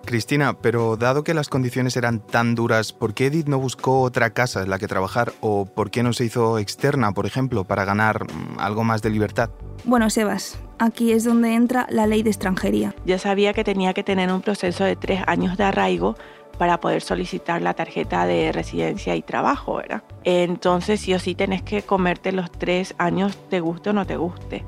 Cristina, 0.09 0.55
pero 0.55 0.97
dado 0.97 1.23
que 1.23 1.35
las 1.35 1.51
condiciones 1.51 1.95
eran 1.99 2.21
tan 2.21 2.55
duras, 2.55 2.95
¿por 2.95 3.13
qué 3.13 3.27
Edith 3.27 3.47
no 3.47 3.59
buscó 3.59 4.01
otra 4.01 4.31
casa 4.31 4.63
en 4.63 4.71
la 4.71 4.79
que 4.79 4.89
trabajar 4.89 5.35
o 5.43 5.67
por 5.67 5.91
qué 5.91 6.03
no 6.03 6.15
se 6.15 6.25
hizo 6.25 6.59
externa, 6.59 7.13
por 7.13 7.27
ejemplo, 7.27 7.65
para 7.65 7.85
ganar 7.85 8.25
mm, 8.25 8.59
algo 8.59 8.85
más 8.85 9.03
de 9.03 9.11
libertad? 9.11 9.51
Bueno, 9.85 10.09
Sebas, 10.09 10.59
aquí 10.79 11.13
es 11.13 11.25
donde 11.25 11.53
entra 11.53 11.87
la 11.91 12.07
ley 12.07 12.23
de 12.23 12.31
extranjería. 12.31 12.95
Ya 13.05 13.19
sabía 13.19 13.53
que 13.53 13.65
tenía 13.65 13.93
que 13.93 14.03
tener 14.03 14.33
un 14.33 14.41
proceso 14.41 14.83
de 14.83 14.97
tres 14.97 15.23
años 15.27 15.59
de 15.59 15.65
arraigo 15.65 16.17
para 16.57 16.81
poder 16.81 17.03
solicitar 17.03 17.61
la 17.61 17.75
tarjeta 17.75 18.27
de 18.27 18.51
residencia 18.51 19.15
y 19.15 19.21
trabajo, 19.21 19.77
¿verdad? 19.77 20.03
Entonces 20.25 21.01
sí 21.01 21.13
o 21.13 21.19
sí 21.19 21.35
tenés 21.35 21.63
que 21.63 21.83
comerte 21.83 22.33
los 22.33 22.51
tres 22.51 22.95
años, 22.97 23.39
te 23.51 23.61
guste 23.61 23.91
o 23.91 23.93
no 23.93 24.07
te 24.07 24.17
guste 24.17 24.65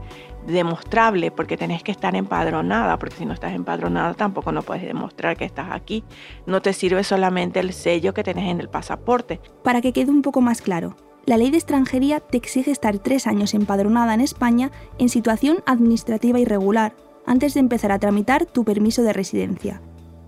demostrable 0.47 1.31
porque 1.31 1.57
tenés 1.57 1.83
que 1.83 1.93
estar 1.93 2.15
empadronada, 2.17 2.99
porque 2.99 3.17
si 3.17 3.27
no 3.27 3.35
estás 3.35 3.53
empadronada 3.55 4.15
tampoco 4.15 4.53
no 4.53 4.63
puedes 4.63 4.85
demostrar 4.85 5.37
que 5.37 5.45
estás 5.45 5.69
aquí. 5.71 6.05
No 6.47 6.63
te 6.63 6.73
sirve 6.73 7.05
solamente 7.05 7.61
el 7.61 7.73
sello 7.73 8.15
que 8.15 8.25
tenés 8.25 8.51
en 8.51 8.61
el 8.61 8.69
pasaporte. 8.69 9.41
Para 9.63 9.81
que 9.81 9.93
quede 9.93 10.11
un 10.11 10.23
poco 10.23 10.41
más 10.41 10.63
claro, 10.63 10.97
la 11.27 11.37
ley 11.37 11.51
de 11.51 11.59
extranjería 11.59 12.21
te 12.21 12.39
exige 12.39 12.71
estar 12.71 12.99
tres 12.99 13.27
años 13.27 13.55
empadronada 13.55 14.15
en 14.15 14.21
España 14.21 14.71
en 14.99 15.09
situación 15.09 15.63
administrativa 15.67 16.41
irregular 16.41 16.95
antes 17.27 17.55
de 17.55 17.61
empezar 17.61 17.93
a 17.93 17.99
tramitar 17.99 18.47
tu 18.47 18.65
permiso 18.65 19.03
de 19.03 19.13
residencia. 19.13 19.83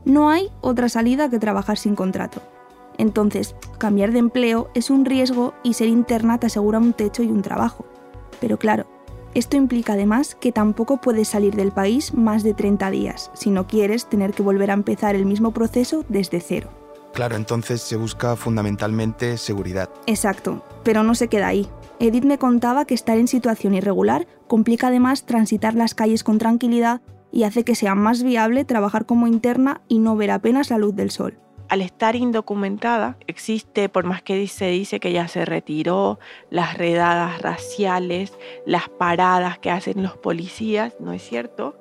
No 0.04 0.31
hay 0.31 0.50
otra 0.61 0.88
salida 0.88 1.31
que 1.31 1.38
trabajar 1.38 1.78
sin 1.78 1.95
contrato. 1.95 2.42
Entonces, 2.99 3.57
cambiar 3.78 4.12
de 4.12 4.19
empleo 4.19 4.71
es 4.75 4.90
un 4.90 5.04
riesgo 5.04 5.54
y 5.62 5.75
ser 5.75 5.88
interna 5.88 6.38
te 6.38 6.47
asegura 6.47 6.78
un 6.78 6.92
techo 6.92 7.23
y 7.23 7.28
un 7.28 7.42
trabajo. 7.42 7.87
Pero 8.40 8.59
claro, 8.59 8.87
esto 9.34 9.56
implica 9.56 9.94
además 9.94 10.34
que 10.34 10.52
tampoco 10.52 10.98
puedes 10.98 11.28
salir 11.28 11.54
del 11.54 11.72
país 11.72 12.14
más 12.14 12.42
de 12.42 12.54
30 12.54 12.90
días, 12.90 13.30
si 13.34 13.50
no 13.50 13.66
quieres 13.66 14.06
tener 14.06 14.32
que 14.32 14.42
volver 14.42 14.70
a 14.70 14.74
empezar 14.74 15.14
el 15.14 15.26
mismo 15.26 15.52
proceso 15.52 16.04
desde 16.08 16.40
cero. 16.40 16.70
Claro, 17.14 17.36
entonces 17.36 17.82
se 17.82 17.96
busca 17.96 18.36
fundamentalmente 18.36 19.36
seguridad. 19.36 19.90
Exacto, 20.06 20.64
pero 20.82 21.02
no 21.02 21.14
se 21.14 21.28
queda 21.28 21.48
ahí. 21.48 21.68
Edith 21.98 22.24
me 22.24 22.38
contaba 22.38 22.84
que 22.84 22.94
estar 22.94 23.18
en 23.18 23.28
situación 23.28 23.74
irregular 23.74 24.26
complica 24.48 24.88
además 24.88 25.24
transitar 25.24 25.74
las 25.74 25.94
calles 25.94 26.24
con 26.24 26.38
tranquilidad 26.38 27.00
y 27.30 27.44
hace 27.44 27.64
que 27.64 27.74
sea 27.74 27.94
más 27.94 28.22
viable 28.22 28.64
trabajar 28.64 29.06
como 29.06 29.26
interna 29.26 29.82
y 29.88 29.98
no 29.98 30.16
ver 30.16 30.30
apenas 30.30 30.70
la 30.70 30.78
luz 30.78 30.94
del 30.94 31.10
sol 31.10 31.38
al 31.73 31.81
estar 31.81 32.17
indocumentada, 32.17 33.17
existe, 33.26 33.88
por 33.88 34.05
más 34.05 34.21
que 34.21 34.47
se 34.47 34.67
dice 34.67 35.00
que 35.00 35.11
ya 35.11 35.26
se 35.26 35.47
retiró, 35.47 36.19
las 36.50 36.76
redadas 36.76 37.41
raciales, 37.41 38.35
las 38.67 38.91
paradas 38.91 39.59
que 39.59 39.71
hacen 39.71 40.02
los 40.02 40.19
policías, 40.19 40.93
¿no 41.00 41.14
es 41.14 41.23
cierto? 41.23 41.75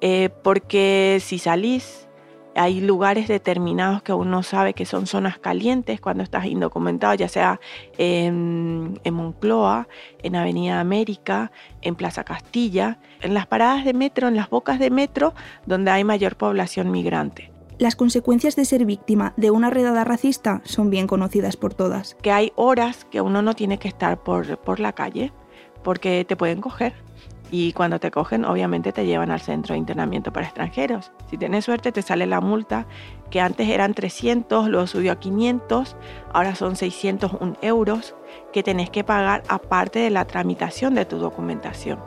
Eh, 0.00 0.30
porque 0.44 1.18
si 1.20 1.40
salís, 1.40 2.06
hay 2.54 2.80
lugares 2.80 3.26
determinados 3.26 4.04
que 4.04 4.12
uno 4.12 4.44
sabe 4.44 4.72
que 4.72 4.86
son 4.86 5.08
zonas 5.08 5.36
calientes 5.40 6.00
cuando 6.00 6.22
estás 6.22 6.44
indocumentado, 6.46 7.14
ya 7.14 7.28
sea 7.28 7.58
en, 7.98 9.00
en 9.02 9.14
Moncloa, 9.14 9.88
en 10.22 10.36
Avenida 10.36 10.78
América, 10.78 11.50
en 11.82 11.96
Plaza 11.96 12.22
Castilla, 12.22 12.98
en 13.20 13.34
las 13.34 13.48
paradas 13.48 13.84
de 13.84 13.94
metro, 13.94 14.28
en 14.28 14.36
las 14.36 14.48
bocas 14.48 14.78
de 14.78 14.90
metro, 14.90 15.34
donde 15.66 15.90
hay 15.90 16.04
mayor 16.04 16.36
población 16.36 16.92
migrante. 16.92 17.53
Las 17.78 17.96
consecuencias 17.96 18.54
de 18.54 18.64
ser 18.64 18.84
víctima 18.84 19.32
de 19.36 19.50
una 19.50 19.68
redada 19.68 20.04
racista 20.04 20.62
son 20.64 20.90
bien 20.90 21.08
conocidas 21.08 21.56
por 21.56 21.74
todas. 21.74 22.14
Que 22.22 22.30
hay 22.30 22.52
horas 22.54 23.04
que 23.04 23.20
uno 23.20 23.42
no 23.42 23.54
tiene 23.54 23.78
que 23.78 23.88
estar 23.88 24.22
por, 24.22 24.58
por 24.58 24.78
la 24.78 24.92
calle 24.92 25.32
porque 25.82 26.24
te 26.24 26.36
pueden 26.36 26.60
coger. 26.60 26.94
Y 27.50 27.72
cuando 27.72 27.98
te 27.98 28.12
cogen, 28.12 28.44
obviamente 28.44 28.92
te 28.92 29.04
llevan 29.06 29.32
al 29.32 29.40
centro 29.40 29.74
de 29.74 29.78
internamiento 29.78 30.32
para 30.32 30.46
extranjeros. 30.46 31.10
Si 31.28 31.36
tienes 31.36 31.64
suerte, 31.64 31.90
te 31.90 32.02
sale 32.02 32.26
la 32.26 32.40
multa, 32.40 32.86
que 33.30 33.40
antes 33.40 33.68
eran 33.68 33.92
300, 33.92 34.68
luego 34.68 34.86
subió 34.86 35.12
a 35.12 35.20
500, 35.20 35.96
ahora 36.32 36.54
son 36.54 36.76
601 36.76 37.56
euros 37.60 38.14
que 38.52 38.62
tenés 38.62 38.88
que 38.90 39.04
pagar 39.04 39.42
aparte 39.48 39.98
de 39.98 40.10
la 40.10 40.24
tramitación 40.26 40.94
de 40.94 41.04
tu 41.04 41.18
documentación 41.18 41.98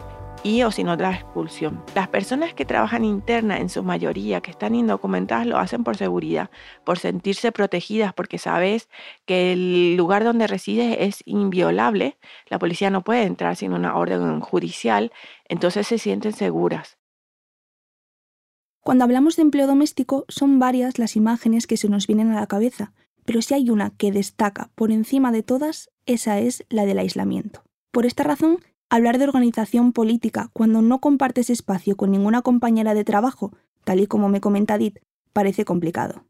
y 0.48 0.64
o 0.64 0.72
si 0.72 0.84
no 0.84 0.96
la 0.96 1.12
expulsión. 1.12 1.84
Las 1.94 2.08
personas 2.08 2.54
que 2.54 2.64
trabajan 2.64 3.04
interna 3.04 3.58
en 3.58 3.68
su 3.68 3.84
mayoría, 3.84 4.40
que 4.40 4.52
están 4.52 4.76
indocumentadas, 4.76 5.46
lo 5.46 5.58
hacen 5.58 5.84
por 5.84 5.98
seguridad, 5.98 6.50
por 6.86 7.00
sentirse 7.00 7.52
protegidas, 7.52 8.14
porque 8.14 8.38
sabes 8.38 8.88
que 9.26 9.52
el 9.52 9.98
lugar 9.98 10.24
donde 10.24 10.48
resides 10.48 10.96
es 11.00 11.22
inviolable, 11.26 12.18
la 12.48 12.60
policía 12.60 12.90
no 12.90 13.04
puede 13.04 13.24
entrar 13.24 13.58
sin 13.58 13.74
una 13.74 13.98
orden 13.98 14.40
judicial, 14.40 15.12
entonces 15.50 15.86
se 15.86 15.98
sienten 15.98 16.32
seguras. 16.32 16.98
Cuando 18.80 19.04
hablamos 19.04 19.36
de 19.36 19.42
empleo 19.42 19.68
doméstico 19.68 20.24
son 20.30 20.60
varias 20.60 20.98
las 20.98 21.18
imágenes 21.18 21.68
que 21.68 21.76
se 21.76 21.90
nos 21.90 22.08
vienen 22.08 22.32
a 22.32 22.40
la 22.40 22.48
cabeza, 22.48 22.94
pero 23.26 23.42
si 23.42 23.54
hay 23.54 23.70
una 23.70 23.90
que 23.90 24.14
destaca 24.14 24.72
por 24.76 24.94
encima 24.94 25.34
de 25.34 25.44
todas, 25.44 25.92
esa 26.06 26.40
es 26.40 26.64
la 26.70 26.86
del 26.86 27.00
aislamiento. 27.00 27.64
Por 27.92 28.06
esta 28.06 28.24
razón, 28.24 28.60
Hablar 28.90 29.18
de 29.18 29.26
organización 29.26 29.92
política 29.92 30.50
cuando 30.54 30.82
no 30.82 31.00
compartes 31.00 31.50
espacio 31.50 31.98
con 31.98 32.10
ninguna 32.12 32.42
compañera 32.42 32.94
de 32.94 33.04
trabajo, 33.04 33.52
tal 33.84 34.00
y 34.00 34.08
como 34.08 34.30
me 34.30 34.40
comenta 34.40 34.78
Dit, 34.78 35.00
parece 35.34 35.66
complicado. 35.66 36.24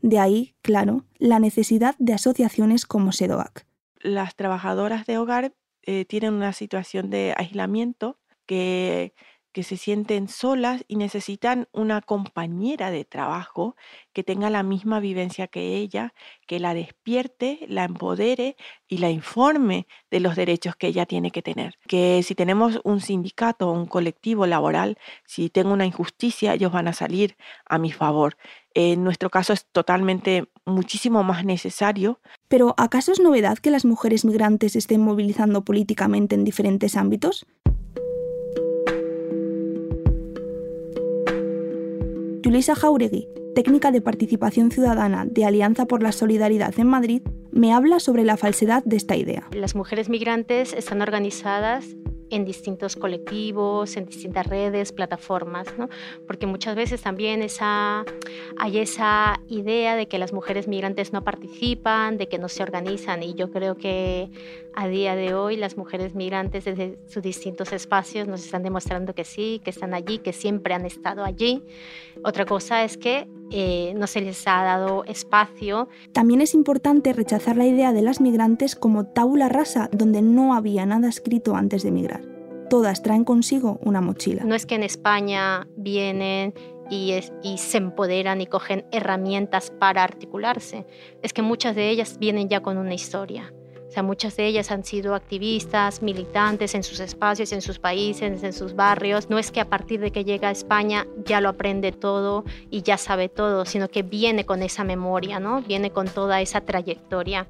De 0.00 0.18
ahí, 0.18 0.54
claro, 0.62 1.04
la 1.18 1.38
necesidad 1.38 1.96
de 1.98 2.14
asociaciones 2.14 2.86
como 2.86 3.12
SEDOAC. 3.12 3.66
Las 4.00 4.36
trabajadoras 4.36 5.04
de 5.04 5.18
hogar 5.18 5.54
eh, 5.82 6.06
tienen 6.06 6.32
una 6.32 6.54
situación 6.54 7.10
de 7.10 7.34
aislamiento 7.36 8.18
que 8.46 9.12
que 9.52 9.62
se 9.62 9.76
sienten 9.76 10.28
solas 10.28 10.84
y 10.88 10.96
necesitan 10.96 11.68
una 11.72 12.00
compañera 12.00 12.90
de 12.90 13.04
trabajo 13.04 13.76
que 14.12 14.22
tenga 14.22 14.50
la 14.50 14.62
misma 14.62 15.00
vivencia 15.00 15.46
que 15.46 15.76
ella, 15.76 16.14
que 16.46 16.60
la 16.60 16.74
despierte, 16.74 17.60
la 17.68 17.84
empodere 17.84 18.56
y 18.86 18.98
la 18.98 19.10
informe 19.10 19.86
de 20.10 20.20
los 20.20 20.36
derechos 20.36 20.76
que 20.76 20.88
ella 20.88 21.06
tiene 21.06 21.30
que 21.30 21.42
tener. 21.42 21.78
Que 21.86 22.22
si 22.22 22.34
tenemos 22.34 22.80
un 22.84 23.00
sindicato 23.00 23.68
o 23.68 23.72
un 23.72 23.86
colectivo 23.86 24.46
laboral, 24.46 24.98
si 25.24 25.50
tengo 25.50 25.72
una 25.72 25.86
injusticia, 25.86 26.54
ellos 26.54 26.72
van 26.72 26.88
a 26.88 26.92
salir 26.92 27.36
a 27.66 27.78
mi 27.78 27.92
favor. 27.92 28.36
En 28.74 29.02
nuestro 29.02 29.30
caso 29.30 29.52
es 29.52 29.66
totalmente 29.66 30.48
muchísimo 30.64 31.24
más 31.24 31.44
necesario. 31.44 32.20
Pero 32.48 32.74
¿acaso 32.76 33.12
es 33.12 33.20
novedad 33.20 33.58
que 33.58 33.70
las 33.70 33.84
mujeres 33.84 34.24
migrantes 34.24 34.76
estén 34.76 35.00
movilizando 35.00 35.64
políticamente 35.64 36.34
en 36.34 36.44
diferentes 36.44 36.96
ámbitos? 36.96 37.46
Yulisa 42.48 42.74
Jauregui, 42.74 43.28
técnica 43.54 43.90
de 43.90 44.00
participación 44.00 44.70
ciudadana 44.70 45.26
de 45.26 45.44
Alianza 45.44 45.84
por 45.84 46.02
la 46.02 46.12
Solidaridad 46.12 46.72
en 46.80 46.86
Madrid, 46.86 47.20
me 47.50 47.74
habla 47.74 48.00
sobre 48.00 48.24
la 48.24 48.38
falsedad 48.38 48.82
de 48.84 48.96
esta 48.96 49.16
idea. 49.16 49.46
Las 49.52 49.74
mujeres 49.74 50.08
migrantes 50.08 50.72
están 50.72 51.02
organizadas 51.02 51.84
en 52.30 52.44
distintos 52.44 52.96
colectivos, 52.96 53.96
en 53.96 54.06
distintas 54.06 54.46
redes, 54.46 54.92
plataformas, 54.92 55.66
¿no? 55.78 55.88
porque 56.26 56.46
muchas 56.46 56.76
veces 56.76 57.02
también 57.02 57.42
esa, 57.42 58.04
hay 58.58 58.78
esa 58.78 59.40
idea 59.48 59.96
de 59.96 60.08
que 60.08 60.18
las 60.18 60.32
mujeres 60.32 60.68
migrantes 60.68 61.12
no 61.12 61.22
participan, 61.24 62.18
de 62.18 62.28
que 62.28 62.38
no 62.38 62.48
se 62.48 62.62
organizan 62.62 63.22
y 63.22 63.34
yo 63.34 63.50
creo 63.50 63.76
que 63.76 64.30
a 64.74 64.86
día 64.88 65.16
de 65.16 65.34
hoy 65.34 65.56
las 65.56 65.76
mujeres 65.76 66.14
migrantes 66.14 66.64
desde 66.64 66.98
sus 67.08 67.22
distintos 67.22 67.72
espacios 67.72 68.28
nos 68.28 68.44
están 68.44 68.62
demostrando 68.62 69.14
que 69.14 69.24
sí, 69.24 69.60
que 69.64 69.70
están 69.70 69.94
allí, 69.94 70.18
que 70.18 70.32
siempre 70.32 70.74
han 70.74 70.86
estado 70.86 71.24
allí. 71.24 71.64
Otra 72.22 72.44
cosa 72.44 72.84
es 72.84 72.96
que 72.96 73.26
eh, 73.50 73.94
no 73.96 74.06
se 74.06 74.20
les 74.20 74.46
ha 74.46 74.62
dado 74.62 75.04
espacio. 75.04 75.88
También 76.12 76.40
es 76.40 76.54
importante 76.54 77.12
rechazar 77.12 77.56
la 77.56 77.66
idea 77.66 77.92
de 77.92 78.02
las 78.02 78.20
migrantes 78.20 78.76
como 78.76 79.06
tabula 79.06 79.48
rasa 79.48 79.88
donde 79.92 80.22
no 80.22 80.54
había 80.54 80.86
nada 80.86 81.08
escrito 81.08 81.56
antes 81.56 81.82
de 81.82 81.90
migrar. 81.90 82.22
Todas 82.68 83.02
traen 83.02 83.24
consigo 83.24 83.78
una 83.82 84.00
mochila. 84.00 84.44
No 84.44 84.54
es 84.54 84.66
que 84.66 84.74
en 84.74 84.82
España 84.82 85.66
vienen 85.76 86.52
y, 86.90 87.14
y, 87.42 87.58
se 87.58 87.78
empoderan 87.78 88.40
y 88.40 88.46
cogen 88.46 88.84
herramientas 88.92 89.70
para 89.70 90.04
articularse. 90.04 90.86
Es 91.22 91.32
que 91.32 91.42
muchas 91.42 91.74
de 91.76 91.90
ellas 91.90 92.18
vienen 92.18 92.48
ya 92.48 92.60
con 92.60 92.76
una 92.76 92.94
historia. 92.94 93.52
Sea, 93.88 94.02
muchas 94.02 94.36
de 94.36 94.46
ellas 94.46 94.70
han 94.70 94.84
sido 94.84 95.14
activistas, 95.14 96.02
militantes 96.02 96.74
en 96.74 96.82
sus 96.82 97.00
espacios, 97.00 97.52
en 97.52 97.62
sus 97.62 97.78
países, 97.78 98.42
en 98.42 98.52
sus 98.52 98.74
barrios. 98.74 99.30
No 99.30 99.38
es 99.38 99.50
que 99.50 99.60
a 99.60 99.68
partir 99.70 100.00
de 100.00 100.10
que 100.10 100.24
llega 100.24 100.48
a 100.48 100.52
España 100.52 101.06
ya 101.24 101.40
lo 101.40 101.48
aprende 101.48 101.92
todo 101.92 102.44
y 102.70 102.82
ya 102.82 102.98
sabe 102.98 103.30
todo, 103.30 103.64
sino 103.64 103.88
que 103.88 104.02
viene 104.02 104.44
con 104.44 104.62
esa 104.62 104.84
memoria, 104.84 105.40
¿no? 105.40 105.62
Viene 105.62 105.90
con 105.90 106.06
toda 106.06 106.42
esa 106.42 106.60
trayectoria. 106.60 107.48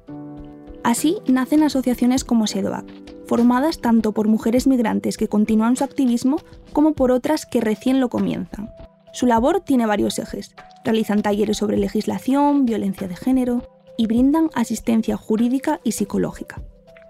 Así 0.83 1.17
nacen 1.27 1.63
asociaciones 1.63 2.23
como 2.23 2.47
SEDOAC, 2.47 2.85
formadas 3.27 3.81
tanto 3.81 4.13
por 4.13 4.29
mujeres 4.29 4.65
migrantes 4.65 5.17
que 5.17 5.27
continúan 5.27 5.75
su 5.75 5.83
activismo 5.83 6.37
como 6.71 6.93
por 6.93 7.11
otras 7.11 7.45
que 7.45 7.59
recién 7.59 7.99
lo 7.99 8.07
comienzan. 8.09 8.69
Su 9.11 9.25
labor 9.25 9.59
tiene 9.59 9.85
varios 9.85 10.19
ejes. 10.19 10.55
Realizan 10.85 11.21
talleres 11.21 11.57
sobre 11.57 11.77
legislación, 11.77 12.65
violencia 12.65 13.07
de 13.07 13.17
género, 13.17 13.78
y 13.99 14.07
brindan 14.07 14.49
asistencia 14.53 15.17
jurídica 15.17 15.81
y 15.83 15.91
psicológica. 15.91 16.61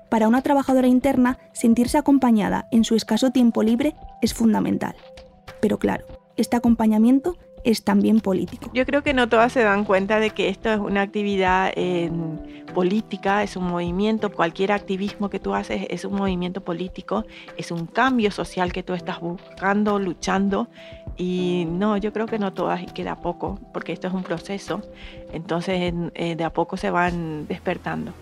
Para 0.09 0.27
una 0.27 0.41
trabajadora 0.41 0.87
interna, 0.87 1.37
sentirse 1.53 1.99
acompañada 1.99 2.67
en 2.71 2.83
su 2.83 2.95
escaso 2.95 3.29
tiempo 3.29 3.61
libre 3.61 3.95
es 4.23 4.33
fundamental. 4.33 4.95
Pero 5.61 5.77
claro, 5.77 6.07
este 6.35 6.57
acompañamiento 6.57 7.37
es 7.63 7.83
también 7.83 8.19
político. 8.19 8.71
Yo 8.73 8.85
creo 8.85 9.03
que 9.03 9.13
no 9.13 9.29
todas 9.29 9.53
se 9.53 9.61
dan 9.61 9.85
cuenta 9.85 10.19
de 10.19 10.31
que 10.31 10.49
esto 10.49 10.71
es 10.71 10.79
una 10.79 11.01
actividad 11.01 11.71
en 11.75 12.63
política, 12.69 13.43
es 13.43 13.55
un 13.55 13.65
movimiento, 13.65 14.31
cualquier 14.31 14.71
activismo 14.71 15.29
que 15.29 15.39
tú 15.39 15.53
haces 15.53 15.87
es 15.89 16.05
un 16.05 16.15
movimiento 16.15 16.61
político, 16.61 17.25
es 17.57 17.71
un 17.71 17.87
cambio 17.87 18.31
social 18.31 18.71
que 18.71 18.83
tú 18.83 18.93
estás 18.93 19.19
buscando, 19.19 19.99
luchando 19.99 20.67
y 21.17 21.65
no, 21.69 21.97
yo 21.97 22.13
creo 22.13 22.27
que 22.27 22.39
no 22.39 22.53
todas 22.53 22.81
y 22.81 22.85
queda 22.85 23.15
poco, 23.15 23.59
porque 23.73 23.91
esto 23.91 24.07
es 24.07 24.13
un 24.13 24.23
proceso, 24.23 24.81
entonces 25.33 25.93
eh, 26.13 26.35
de 26.35 26.43
a 26.43 26.51
poco 26.51 26.77
se 26.77 26.89
van 26.89 27.47
despertando. 27.47 28.13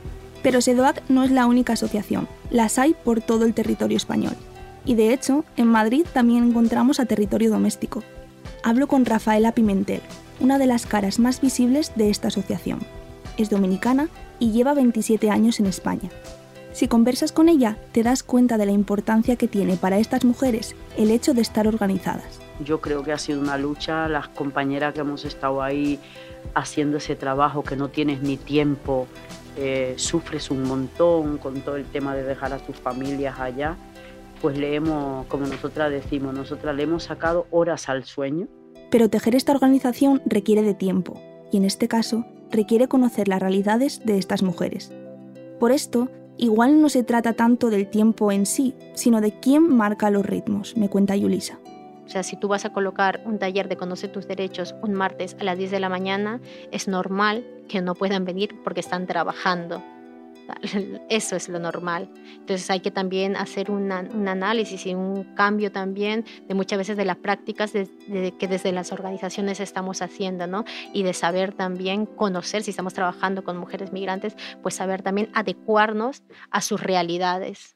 Pero 0.42 0.62
SEDOAC 0.62 1.04
no 1.10 1.24
es 1.24 1.32
la 1.32 1.46
única 1.46 1.74
asociación, 1.74 2.28
las 2.50 2.80
hay 2.80 2.96
por 3.04 3.22
todo 3.22 3.46
el 3.46 3.54
territorio 3.54 3.98
español. 3.98 4.34
Y 4.86 4.96
de 4.96 5.14
hecho, 5.14 5.44
en 5.58 5.68
Madrid 5.68 6.06
también 6.14 6.46
encontramos 6.46 7.00
a 7.00 7.06
territorio 7.06 7.52
doméstico, 7.52 8.04
hablo 8.68 8.88
con 8.88 9.06
Rafaela 9.06 9.54
Pimentel, 9.54 10.02
una 10.42 10.58
de 10.58 10.68
las 10.68 10.86
caras 10.86 11.20
más 11.20 11.40
visibles 11.40 11.94
de 11.96 12.10
esta 12.10 12.28
asociación. 12.28 12.80
Es 13.38 13.50
dominicana 13.50 14.10
y 14.40 14.52
lleva 14.52 14.74
27 14.74 15.30
años 15.30 15.62
en 15.62 15.68
España. 15.68 16.10
Si 16.74 16.90
conversas 16.90 17.32
con 17.32 17.48
ella, 17.48 17.78
te 17.94 18.04
das 18.04 18.24
cuenta 18.24 18.58
de 18.58 18.66
la 18.66 18.74
importancia 18.74 19.38
que 19.38 19.48
tiene 19.48 19.78
para 19.78 20.00
estas 20.00 20.26
mujeres 20.26 20.76
el 20.98 21.12
hecho 21.12 21.34
de 21.34 21.44
estar 21.44 21.66
organizadas. 21.66 22.42
Yo 22.60 22.82
creo 22.82 23.04
que 23.04 23.14
ha 23.14 23.18
sido 23.18 23.40
una 23.40 23.58
lucha, 23.58 24.10
las 24.10 24.28
compañeras 24.28 24.94
que 24.94 25.00
hemos 25.00 25.24
estado 25.24 25.64
ahí 25.64 25.98
haciendo 26.54 26.98
ese 26.98 27.16
trabajo 27.16 27.64
que 27.64 27.78
no 27.78 27.88
tienes 27.88 28.22
ni 28.22 28.36
tiempo, 28.36 29.08
eh, 29.56 29.94
sufres 29.96 30.52
un 30.52 30.64
montón 30.64 31.38
con 31.38 31.62
todo 31.62 31.78
el 31.78 31.86
tema 31.86 32.16
de 32.16 32.24
dejar 32.24 32.52
a 32.52 32.58
tus 32.58 32.76
familias 32.76 33.40
allá 33.40 33.78
pues 34.42 34.58
le 34.58 34.76
hemos, 34.76 35.26
como 35.28 35.46
nosotras 35.46 35.92
decimos, 35.92 36.34
nosotras 36.34 36.76
le 36.76 36.84
hemos 36.84 37.04
sacado 37.04 37.48
horas 37.52 37.90
al 37.90 38.04
sueño. 38.04 38.48
Pero 38.90 39.10
tejer 39.10 39.36
esta 39.36 39.52
organización 39.52 40.22
requiere 40.26 40.62
de 40.62 40.74
tiempo, 40.74 41.22
y 41.52 41.58
en 41.58 41.66
este 41.66 41.88
caso 41.88 42.26
requiere 42.52 42.88
conocer 42.88 43.28
las 43.28 43.42
realidades 43.42 44.06
de 44.06 44.18
estas 44.18 44.44
mujeres. 44.44 44.94
Por 45.60 45.72
esto, 45.72 46.10
igual 46.38 46.82
no 46.82 46.90
se 46.90 47.04
trata 47.04 47.34
tanto 47.34 47.70
del 47.70 47.90
tiempo 47.90 48.32
en 48.32 48.46
sí, 48.46 48.76
sino 48.94 49.22
de 49.22 49.40
quién 49.40 49.76
marca 49.76 50.10
los 50.10 50.26
ritmos, 50.26 50.78
me 50.78 50.90
cuenta 50.90 51.16
Yulisa. 51.16 51.60
O 52.06 52.10
sea, 52.10 52.24
si 52.24 52.38
tú 52.38 52.48
vas 52.48 52.64
a 52.64 52.72
colocar 52.72 53.22
un 53.26 53.38
taller 53.38 53.68
de 53.68 53.76
Conoce 53.76 54.08
tus 54.08 54.30
derechos 54.30 54.74
un 54.82 54.94
martes 54.94 55.36
a 55.42 55.44
las 55.44 55.58
10 55.58 55.72
de 55.72 55.80
la 55.82 55.90
mañana, 55.90 56.40
es 56.72 56.88
normal 56.88 57.46
que 57.68 57.82
no 57.82 57.96
puedan 57.96 58.24
venir 58.24 58.56
porque 58.64 58.80
están 58.80 59.08
trabajando. 59.08 59.84
Eso 61.10 61.36
es 61.36 61.50
lo 61.50 61.60
normal. 61.60 62.10
Entonces 62.40 62.70
hay 62.70 62.80
que 62.80 62.92
también 62.92 63.36
hacer 63.36 63.72
un 63.72 63.92
análisis 63.92 64.86
y 64.86 64.96
un 64.96 65.24
cambio 65.36 65.72
también 65.72 66.26
de 66.48 66.54
muchas 66.54 66.78
veces 66.78 66.98
de 66.98 67.06
las 67.06 67.18
prácticas 67.18 67.72
que 67.72 68.48
desde 68.48 68.72
las 68.72 68.92
organizaciones 68.92 69.60
estamos 69.60 70.02
haciendo, 70.02 70.48
¿no? 70.48 70.66
Y 70.94 71.04
de 71.04 71.14
saber 71.14 71.54
también 71.54 72.06
conocer, 72.06 72.64
si 72.64 72.72
estamos 72.72 72.94
trabajando 72.94 73.44
con 73.44 73.58
mujeres 73.58 73.92
migrantes, 73.92 74.36
pues 74.62 74.76
saber 74.76 75.02
también 75.02 75.30
adecuarnos 75.34 76.24
a 76.52 76.62
sus 76.62 76.82
realidades. 76.82 77.76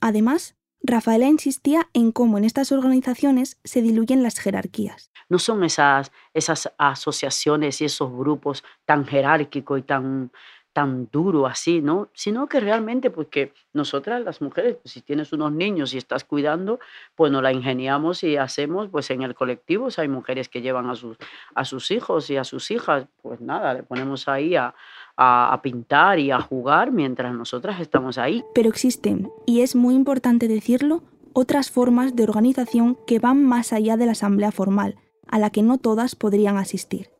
Además, 0.00 0.56
Rafaela 0.84 1.28
insistía 1.28 1.88
en 1.92 2.10
cómo 2.10 2.38
en 2.38 2.44
estas 2.44 2.72
organizaciones 2.72 3.60
se 3.62 3.82
diluyen 3.82 4.24
las 4.24 4.38
jerarquías. 4.40 5.12
No 5.28 5.38
son 5.38 5.62
esas, 5.62 6.10
esas 6.34 6.72
asociaciones 6.76 7.80
y 7.80 7.84
esos 7.84 8.10
grupos 8.10 8.64
tan 8.84 9.06
jerárquicos 9.06 9.78
y 9.78 9.82
tan 9.82 10.32
tan 10.72 11.08
duro 11.10 11.46
así, 11.46 11.80
¿no? 11.80 12.08
Sino 12.14 12.46
que 12.46 12.60
realmente, 12.60 13.10
pues 13.10 13.28
que 13.28 13.52
nosotras 13.72 14.22
las 14.22 14.40
mujeres, 14.40 14.76
pues, 14.82 14.92
si 14.92 15.00
tienes 15.00 15.32
unos 15.32 15.52
niños 15.52 15.94
y 15.94 15.98
estás 15.98 16.24
cuidando, 16.24 16.80
pues 17.14 17.30
nos 17.30 17.42
la 17.42 17.52
ingeniamos 17.52 18.24
y 18.24 18.36
hacemos, 18.36 18.88
pues 18.88 19.10
en 19.10 19.22
el 19.22 19.34
colectivo, 19.34 19.88
hay 19.96 20.08
mujeres 20.08 20.48
que 20.48 20.62
llevan 20.62 20.88
a 20.88 20.94
sus, 20.94 21.16
a 21.54 21.64
sus 21.64 21.90
hijos 21.90 22.30
y 22.30 22.36
a 22.36 22.44
sus 22.44 22.70
hijas, 22.70 23.06
pues 23.20 23.40
nada, 23.40 23.74
le 23.74 23.82
ponemos 23.82 24.28
ahí 24.28 24.56
a, 24.56 24.74
a, 25.16 25.52
a 25.52 25.62
pintar 25.62 26.18
y 26.18 26.30
a 26.30 26.40
jugar 26.40 26.90
mientras 26.90 27.34
nosotras 27.34 27.80
estamos 27.80 28.18
ahí. 28.18 28.42
Pero 28.54 28.68
existen, 28.68 29.30
y 29.46 29.60
es 29.60 29.76
muy 29.76 29.94
importante 29.94 30.48
decirlo, 30.48 31.02
otras 31.34 31.70
formas 31.70 32.14
de 32.16 32.24
organización 32.24 32.96
que 33.06 33.18
van 33.18 33.44
más 33.44 33.72
allá 33.72 33.96
de 33.96 34.06
la 34.06 34.12
asamblea 34.12 34.52
formal, 34.52 34.96
a 35.28 35.38
la 35.38 35.50
que 35.50 35.62
no 35.62 35.78
todas 35.78 36.14
podrían 36.14 36.56
asistir. 36.56 37.10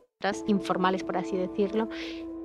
Informales, 0.46 1.02
por 1.02 1.16
así 1.16 1.36
decirlo, 1.36 1.88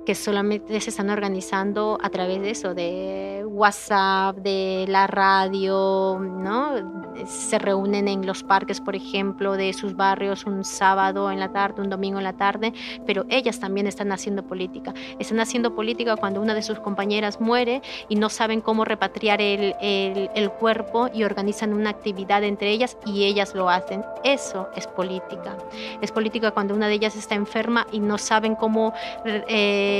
que 0.08 0.14
solamente 0.14 0.80
se 0.80 0.88
están 0.88 1.10
organizando 1.10 1.98
a 2.02 2.08
través 2.08 2.40
de 2.40 2.48
eso, 2.48 2.72
de 2.72 3.44
WhatsApp, 3.46 4.38
de 4.38 4.86
la 4.88 5.06
radio, 5.06 6.18
¿no? 6.18 7.16
Se 7.26 7.58
reúnen 7.58 8.08
en 8.08 8.24
los 8.24 8.42
parques, 8.42 8.80
por 8.80 8.96
ejemplo, 8.96 9.52
de 9.58 9.74
sus 9.74 9.96
barrios 9.96 10.46
un 10.46 10.64
sábado 10.64 11.30
en 11.30 11.38
la 11.38 11.52
tarde, 11.52 11.82
un 11.82 11.90
domingo 11.90 12.16
en 12.16 12.24
la 12.24 12.32
tarde, 12.32 12.72
pero 13.04 13.26
ellas 13.28 13.60
también 13.60 13.86
están 13.86 14.10
haciendo 14.10 14.44
política. 14.44 14.94
Están 15.18 15.40
haciendo 15.40 15.74
política 15.74 16.16
cuando 16.16 16.40
una 16.40 16.54
de 16.54 16.62
sus 16.62 16.80
compañeras 16.80 17.38
muere 17.38 17.82
y 18.08 18.16
no 18.16 18.30
saben 18.30 18.62
cómo 18.62 18.86
repatriar 18.86 19.42
el, 19.42 19.74
el, 19.78 20.50
cuerpo 20.52 21.10
y 21.12 21.24
organizan 21.24 21.74
una 21.74 21.90
actividad 21.90 22.42
entre 22.44 22.70
ellas 22.70 22.96
y 23.04 23.24
ellas 23.24 23.54
lo 23.54 23.68
hacen. 23.68 24.02
Eso 24.24 24.68
es 24.74 24.86
política. 24.86 25.58
Es 26.00 26.12
política 26.12 26.52
cuando 26.52 26.74
una 26.74 26.88
de 26.88 26.94
ellas 26.94 27.14
está 27.14 27.34
enferma 27.34 27.86
y 27.92 28.00
no 28.00 28.16
saben 28.16 28.54
cómo... 28.54 28.94
Eh, 29.26 29.97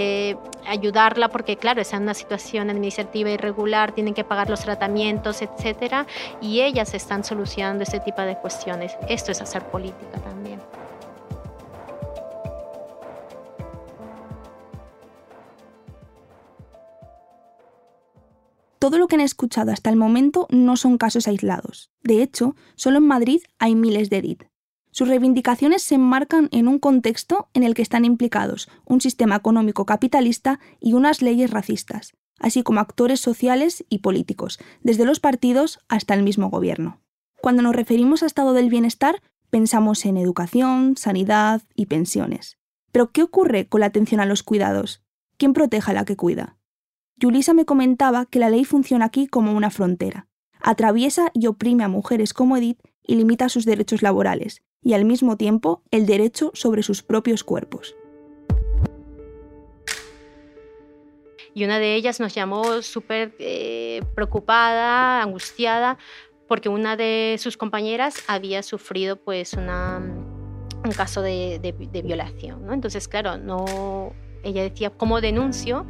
ayudarla 0.67 1.29
porque 1.29 1.57
claro, 1.57 1.83
en 1.91 2.03
una 2.03 2.15
situación 2.15 2.71
administrativa 2.71 3.31
irregular, 3.31 3.93
tienen 3.93 4.15
que 4.15 4.25
pagar 4.25 4.51
los 4.51 4.61
tratamientos, 4.61 5.43
etcétera, 5.43 6.07
y 6.41 6.61
ellas 6.61 6.95
están 6.95 7.25
solucionando 7.25 7.83
este 7.83 8.01
tipo 8.01 8.23
de 8.23 8.37
cuestiones. 8.37 8.97
Esto 9.09 9.33
es 9.33 9.41
hacer 9.41 9.65
política 9.65 10.19
también. 10.21 10.61
Todo 18.79 18.99
lo 18.99 19.09
que 19.09 19.17
han 19.17 19.21
escuchado 19.21 19.73
hasta 19.73 19.91
el 19.91 19.97
momento 19.97 20.47
no 20.51 20.77
son 20.77 20.99
casos 20.99 21.27
aislados. 21.27 21.91
De 22.03 22.23
hecho, 22.23 22.55
solo 22.77 22.99
en 22.99 23.07
Madrid 23.09 23.41
hay 23.59 23.75
miles 23.75 24.09
de 24.09 24.19
EDIT, 24.19 24.45
sus 24.99 25.07
reivindicaciones 25.07 25.83
se 25.83 25.95
enmarcan 25.95 26.49
en 26.51 26.67
un 26.67 26.81
contexto 26.81 27.49
en 27.55 27.63
el 27.63 27.75
que 27.75 27.83
están 27.83 28.05
implicados 28.05 28.69
un 28.85 29.01
sistema 29.01 29.37
económico 29.37 29.87
capitalista 29.87 30.59
y 30.81 30.95
unas 30.95 31.23
leyes 31.23 31.53
racistas, 31.53 32.17
así 32.41 32.65
como 32.65 32.81
actores 32.81 33.21
sociales 33.21 33.85
y 33.89 33.99
políticos, 33.99 34.59
desde 34.83 35.05
los 35.05 35.21
partidos 35.21 35.79
hasta 35.89 36.15
el 36.15 36.25
mismo 36.25 36.51
gobierno. 36.51 37.01
Cuando 37.41 37.63
nos 37.63 37.77
referimos 37.77 38.25
a 38.25 38.27
estado 38.27 38.55
del 38.55 38.71
bienestar, 38.71 39.23
Pensamos 39.51 40.05
en 40.05 40.19
educación, 40.19 40.99
sanidad 40.99 41.63
y 41.75 41.87
pensiones. 41.87 42.59
Pero 42.93 43.13
¿qué 43.13 43.23
ocurre 43.23 43.67
con 43.67 43.81
la 43.81 43.87
atención 43.87 44.21
a 44.21 44.27
los 44.27 44.43
cuidados? 44.43 45.03
¿Quién 45.39 45.55
protege 45.55 45.91
a 45.91 45.95
la 45.95 46.05
que 46.05 46.17
cuida? 46.17 46.59
Yulisa 47.17 47.55
me 47.55 47.65
comentaba 47.65 48.27
que 48.27 48.41
la 48.41 48.51
ley 48.51 48.67
funciona 48.67 49.07
aquí 49.07 49.27
como 49.27 49.53
una 49.53 49.71
frontera. 49.71 50.29
Atraviesa 50.61 51.31
y 51.33 51.47
oprime 51.47 51.83
a 51.83 51.89
mujeres 51.89 52.35
como 52.35 52.59
Edith 52.59 52.81
y 53.03 53.15
limita 53.15 53.49
sus 53.49 53.65
derechos 53.65 54.03
laborales, 54.03 54.63
y 54.83 54.95
al 54.95 55.05
mismo 55.05 55.37
tiempo 55.37 55.83
el 55.91 56.07
derecho 56.07 56.51
sobre 56.55 56.83
sus 56.83 57.03
propios 57.03 57.45
cuerpos. 57.45 57.95
Y 61.55 61.65
una 61.65 61.79
de 61.79 61.95
ellas 61.95 62.21
nos 62.21 62.35
llamó 62.35 62.83
súper 62.83 63.35
eh, 63.41 64.01
preocupada, 64.15 65.23
angustiada, 65.23 65.99
porque 66.47 66.69
una 66.69 66.97
de 66.97 67.37
sus 67.39 67.57
compañeras 67.57 68.23
había 68.29 68.63
sufrido 68.63 69.17
pues 69.17 69.55
un 69.55 70.93
caso 70.97 71.21
de, 71.21 71.59
de, 71.61 72.03
violación. 72.03 72.65
¿no? 72.65 72.73
Entonces, 72.73 73.09
claro, 73.09 73.39
no, 73.39 74.13
ella 74.45 74.63
decía, 74.63 74.91
¿cómo 74.91 75.21
denuncio? 75.21 75.85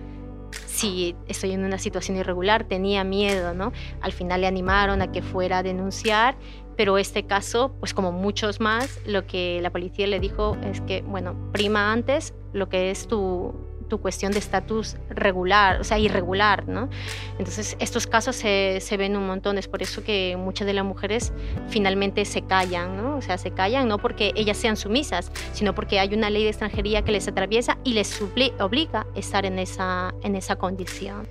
si 0.51 1.15
estoy 1.27 1.53
en 1.53 1.65
una 1.65 1.79
situación 1.79 2.17
irregular, 2.17 2.65
tenía 2.65 3.05
miedo, 3.05 3.53
¿no? 3.53 3.73
Al 4.01 4.13
final 4.13 4.41
le 4.41 4.47
animaron 4.47 5.03
a 5.03 5.13
que 5.13 5.23
fuera 5.23 5.59
a 5.59 5.63
denunciar, 5.63 6.37
pero 6.79 6.97
este 6.97 7.25
caso, 7.25 7.73
pues 7.81 7.93
como 7.93 8.13
muchos 8.13 8.61
más, 8.61 9.01
lo 9.05 9.27
que 9.27 9.59
la 9.61 9.71
policía 9.71 10.07
le 10.07 10.21
dijo 10.21 10.57
es 10.63 10.81
que, 10.81 11.03
bueno, 11.03 11.35
prima 11.51 11.91
antes 11.91 12.35
lo 12.53 12.69
que 12.69 12.93
es 12.93 13.09
tu, 13.09 13.53
tu 13.89 14.01
cuestión 14.01 14.31
de 14.31 14.39
estatus 14.39 14.97
regular, 15.11 15.81
o 15.81 15.85
sea, 15.85 15.99
irregular, 15.99 16.69
¿no? 16.69 16.89
Entonces, 17.37 17.77
estos 17.81 18.07
casos 18.07 18.37
se, 18.37 18.79
se, 18.81 18.97
ven 18.97 19.17
un 19.17 19.27
montón, 19.27 19.59
es 19.59 19.67
por 19.67 19.83
eso 19.83 20.05
que 20.05 20.37
muchas 20.39 20.69
de 20.69 20.73
las 20.73 20.85
mujeres 20.85 21.33
finalmente 21.69 22.25
se 22.25 22.43
callan, 22.43 22.97
¿no? 22.97 23.17
O 23.17 23.23
sea, 23.23 23.39
se 23.39 23.51
callan 23.51 23.89
no 23.89 23.99
porque 23.99 24.31
ellas 24.37 24.57
sean 24.57 24.77
sumisas, 24.77 25.33
sino 25.53 25.75
porque 25.75 25.99
hay 25.99 26.15
una 26.15 26.31
ley 26.31 26.45
de 26.45 26.51
extranjería 26.51 27.03
que 27.03 27.11
les 27.11 27.27
atraviesa 27.27 27.77
y 27.83 27.95
les 27.95 28.23
obliga 28.61 29.01
a 29.01 29.19
estar 29.19 29.45
en 29.45 29.59
esa, 29.59 30.15
en 30.23 30.37
esa 30.37 30.55
condición. 30.55 31.27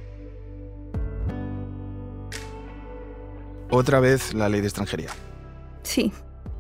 Otra 3.70 4.02
vez 4.02 4.34
la 4.34 4.50
ley 4.50 4.60
de 4.60 4.68
extranjería. 4.68 5.12
Sí. 5.88 6.12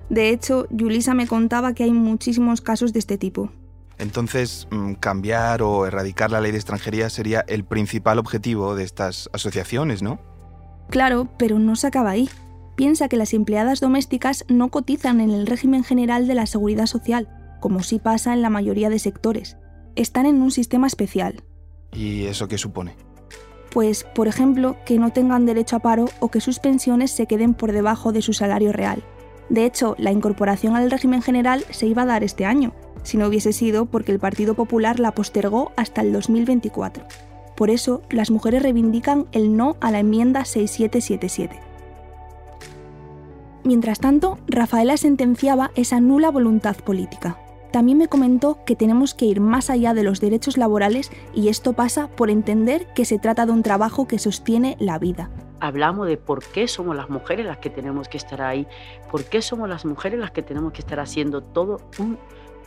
De 0.10 0.30
hecho, 0.30 0.68
Yulisa 0.70 1.14
me 1.14 1.28
contaba 1.28 1.74
que 1.74 1.84
hay 1.84 1.92
muchísimos 1.92 2.62
casos 2.62 2.94
de 2.94 3.00
este 3.00 3.18
tipo. 3.18 3.52
Entonces, 3.98 4.70
mm, 4.72 4.94
cambiar 4.94 5.62
o 5.62 5.86
erradicar 5.86 6.32
la 6.32 6.40
ley 6.40 6.52
de 6.52 6.58
extranjería 6.58 7.10
sería 7.10 7.44
el 7.48 7.66
principal 7.66 8.20
objetivo 8.20 8.74
de 8.74 8.86
estas 8.86 9.30
asociaciones, 9.34 10.02
¿no? 10.02 10.20
Claro, 10.90 11.28
pero 11.38 11.60
no 11.60 11.76
se 11.76 11.88
acaba 11.88 12.12
ahí. 12.12 12.30
Piensa 12.78 13.10
que 13.10 13.18
las 13.18 13.34
empleadas 13.34 13.82
domésticas 13.82 14.46
no 14.48 14.70
cotizan 14.70 15.20
en 15.20 15.32
el 15.32 15.46
régimen 15.46 15.84
general 15.84 16.26
de 16.28 16.36
la 16.36 16.46
seguridad 16.46 16.86
social, 16.86 17.28
como 17.60 17.84
sí 17.84 18.00
pasa 18.00 18.32
en 18.34 18.42
la 18.42 18.50
mayoría 18.50 18.90
de 18.90 19.00
sectores. 19.00 19.58
Están 19.96 20.26
en 20.26 20.42
un 20.42 20.52
sistema 20.52 20.88
especial. 20.88 21.44
¿Y 21.92 22.28
eso 22.28 22.48
qué 22.48 22.58
supone? 22.58 22.96
Pues, 23.72 24.06
por 24.06 24.30
ejemplo, 24.30 24.78
que 24.86 25.00
no 25.00 25.12
tengan 25.12 25.46
derecho 25.46 25.76
a 25.76 25.80
paro 25.80 26.06
o 26.22 26.32
que 26.32 26.40
sus 26.40 26.60
pensiones 26.60 27.12
se 27.12 27.26
queden 27.26 27.56
por 27.56 27.74
debajo 27.74 28.14
de 28.14 28.22
su 28.22 28.32
salario 28.32 28.72
real. 28.72 29.04
De 29.50 29.66
hecho, 29.66 29.96
la 29.98 30.12
incorporación 30.12 30.76
al 30.76 30.92
régimen 30.92 31.22
general 31.22 31.64
se 31.70 31.88
iba 31.88 32.02
a 32.04 32.08
dar 32.08 32.24
este 32.24 32.46
año, 32.46 32.74
si 33.04 33.18
no 33.18 33.28
hubiese 33.28 33.54
sido 33.54 33.86
porque 33.86 34.12
el 34.12 34.20
Partido 34.20 34.54
Popular 34.54 35.00
la 35.00 35.14
postergó 35.14 35.72
hasta 35.78 36.02
el 36.02 36.12
2024. 36.12 37.06
Por 37.56 37.70
eso, 37.70 38.02
las 38.10 38.30
mujeres 38.30 38.62
reivindican 38.62 39.26
el 39.32 39.56
no 39.56 39.78
a 39.80 39.92
la 39.92 40.00
enmienda 40.00 40.46
6777. 40.46 41.60
Mientras 43.64 44.00
tanto, 44.00 44.38
Rafaela 44.48 44.96
sentenciaba 44.96 45.72
esa 45.76 46.00
nula 46.00 46.30
voluntad 46.32 46.76
política. 46.78 47.38
También 47.72 47.98
me 47.98 48.08
comentó 48.08 48.64
que 48.66 48.76
tenemos 48.76 49.14
que 49.14 49.26
ir 49.26 49.42
más 49.42 49.70
allá 49.70 49.94
de 49.94 50.04
los 50.04 50.22
derechos 50.22 50.58
laborales 50.58 51.12
y 51.34 51.50
esto 51.50 51.74
pasa 51.74 52.08
por 52.08 52.30
entender 52.30 52.88
que 52.94 53.06
se 53.06 53.20
trata 53.20 53.46
de 53.46 53.52
un 53.52 53.64
trabajo 53.64 54.08
que 54.08 54.20
sostiene 54.20 54.78
la 54.80 55.00
vida. 55.00 55.30
Hablamos 55.60 56.08
de 56.08 56.18
por 56.18 56.44
qué 56.44 56.68
somos 56.68 56.96
las 56.96 57.10
mujeres 57.10 57.46
las 57.46 57.58
que 57.58 57.70
tenemos 57.70 58.08
que 58.08 58.18
estar 58.18 58.42
ahí, 58.42 58.68
por 59.12 59.24
qué 59.26 59.42
somos 59.42 59.68
las 59.68 59.86
mujeres 59.86 60.20
las 60.20 60.32
que 60.32 60.44
tenemos 60.44 60.74
que 60.74 60.82
estar 60.82 61.00
haciendo 61.00 61.42
todo 61.42 61.80
un 62.00 62.18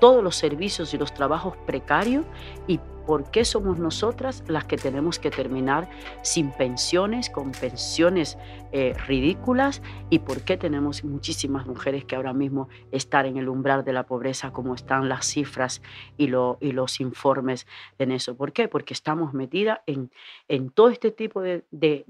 todos 0.00 0.24
los 0.24 0.35
servicios 0.35 0.92
y 0.94 0.98
los 0.98 1.12
trabajos 1.12 1.55
precarios 1.66 2.24
y 2.66 2.81
por 3.11 3.29
qué 3.33 3.44
somos 3.44 3.81
nosotras 3.81 4.44
las 4.46 4.66
que 4.66 4.77
tenemos 4.77 5.18
que 5.18 5.33
terminar 5.33 5.90
sin 6.23 6.53
pensiones, 6.53 7.29
con 7.29 7.51
pensiones 7.51 8.38
eh, 8.70 8.94
ridículas 9.09 9.83
y 10.11 10.20
por 10.20 10.42
qué 10.42 10.57
tenemos 10.57 11.03
muchísimas 11.03 11.66
mujeres 11.66 12.05
que 12.05 12.14
ahora 12.14 12.33
mismo 12.33 12.68
están 12.92 13.27
en 13.27 13.37
el 13.37 13.49
umbral 13.49 13.85
de 13.85 13.92
la 13.92 14.07
pobreza 14.07 14.53
como 14.53 14.77
están 14.77 15.09
las 15.09 15.27
cifras 15.27 15.83
y, 16.16 16.29
los 16.29 17.01
informes 17.01 17.66
en 17.99 18.12
eso. 18.12 18.37
¿Por 18.37 18.53
qué? 18.53 18.68
Porque 18.68 18.94
estamos 18.94 19.35
metidas 19.35 19.81
en, 19.87 20.70
todo 20.70 20.90
este 20.90 21.11
tipo 21.11 21.40
de, 21.40 21.64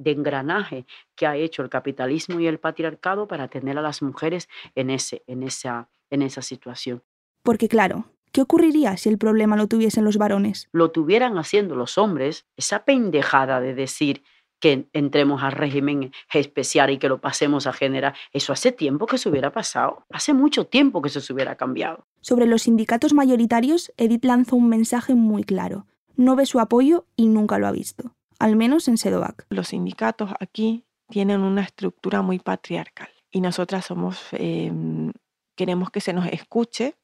engranaje 0.04 0.84
que 1.16 1.26
ha 1.26 1.34
hecho 1.34 1.62
el 1.62 1.70
capitalismo 1.70 2.40
y 2.40 2.46
el 2.46 2.58
patriarcado 2.58 3.26
para 3.26 3.48
tener 3.48 3.78
a 3.78 3.80
las 3.80 4.02
mujeres 4.02 4.50
en, 4.74 4.90
esa, 4.90 5.88
en 6.10 6.20
esa 6.20 6.42
situación. 6.42 7.02
Porque 7.42 7.68
claro, 7.68 8.04
¿qué 8.32 8.42
ocurriría 8.42 8.96
si 8.96 9.08
el 9.08 9.18
problema 9.18 9.56
lo 9.56 9.66
tuviesen 9.66 10.04
los 10.04 10.16
varones? 10.16 10.68
Lo 10.72 10.90
tuvieran 10.90 11.38
haciendo 11.38 11.74
los 11.74 11.98
hombres, 11.98 12.46
esa 12.56 12.84
pendejada 12.84 13.60
de 13.60 13.74
decir 13.74 14.22
que 14.60 14.88
entremos 14.92 15.42
al 15.42 15.52
régimen 15.52 16.12
especial 16.32 16.90
y 16.90 16.98
que 16.98 17.08
lo 17.08 17.20
pasemos 17.20 17.66
a 17.66 17.72
general, 17.72 18.14
eso 18.32 18.52
hace 18.52 18.70
tiempo 18.70 19.06
que 19.06 19.18
se 19.18 19.28
hubiera 19.28 19.52
pasado, 19.52 20.04
hace 20.10 20.34
mucho 20.34 20.66
tiempo 20.66 21.02
que 21.02 21.08
eso 21.08 21.20
se 21.20 21.32
hubiera 21.32 21.56
cambiado. 21.56 22.06
Sobre 22.20 22.46
los 22.46 22.62
sindicatos 22.62 23.14
mayoritarios, 23.14 23.92
Edith 23.96 24.24
lanzó 24.24 24.56
un 24.56 24.68
mensaje 24.68 25.14
muy 25.14 25.42
claro. 25.44 25.86
No 26.16 26.36
ve 26.36 26.44
su 26.44 26.60
apoyo 26.60 27.06
y 27.16 27.26
nunca 27.26 27.58
lo 27.58 27.66
ha 27.66 27.72
visto, 27.72 28.14
al 28.38 28.54
menos 28.54 28.86
en 28.88 28.98
Sedoac. 28.98 29.46
Los 29.48 29.68
sindicatos 29.68 30.30
aquí 30.38 30.84
tienen 31.08 31.40
una 31.40 31.62
estructura 31.62 32.20
muy 32.20 32.38
patriarcal 32.38 33.08
y 33.30 33.40
nosotras 33.40 33.86
somos, 33.86 34.20
em, 34.32 35.12
queremos 35.56 35.90
que 35.90 36.00
se 36.00 36.12
nos 36.12 36.26
escuche 36.26 36.96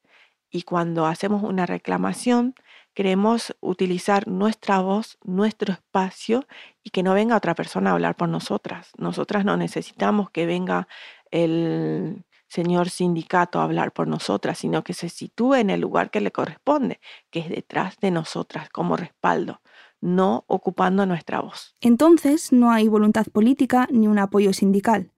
y 0.50 0.62
cuando 0.62 1.06
hacemos 1.06 1.42
una 1.42 1.66
reclamación 1.66 2.54
queremos 2.94 3.54
utilizar 3.61 4.26
nuestra 4.26 4.80
voz, 4.80 5.18
nuestro 5.22 5.74
espacio 5.74 6.46
y 6.82 6.90
que 6.90 7.02
no 7.02 7.12
venga 7.12 7.37
otra 7.37 7.54
persona 7.54 7.90
a 7.90 7.92
hablar 7.92 8.16
por 8.16 8.28
nosotras. 8.28 8.90
Nosotras 8.96 9.44
no 9.44 9.59
necesitamos 9.59 10.30
que 10.30 10.46
venga 10.46 10.88
el 11.30 12.24
señor 12.48 12.88
sindicato 12.88 13.61
a 13.61 13.64
hablar 13.64 13.92
por 13.92 14.09
nosotras, 14.09 14.59
sino 14.59 14.82
que 14.82 14.94
se 14.94 15.09
sitúe 15.09 15.56
en 15.56 15.70
el 15.70 15.80
lugar 15.80 16.11
que 16.11 16.20
le 16.20 16.32
corresponde, 16.32 17.00
que 17.30 17.40
es 17.40 17.48
detrás 17.50 17.98
de 18.00 18.11
nosotras 18.11 18.70
como 18.70 18.96
respaldo, 18.96 19.61
no 20.00 20.44
ocupando 20.46 21.04
nuestra 21.04 21.40
voz. 21.40 21.74
Entonces 21.80 22.52
no 22.52 22.70
hay 22.70 22.88
voluntad 22.88 23.26
política 23.26 23.88
ni 23.90 24.06
un 24.06 24.18
apoyo 24.18 24.52
sindical. 24.52 25.12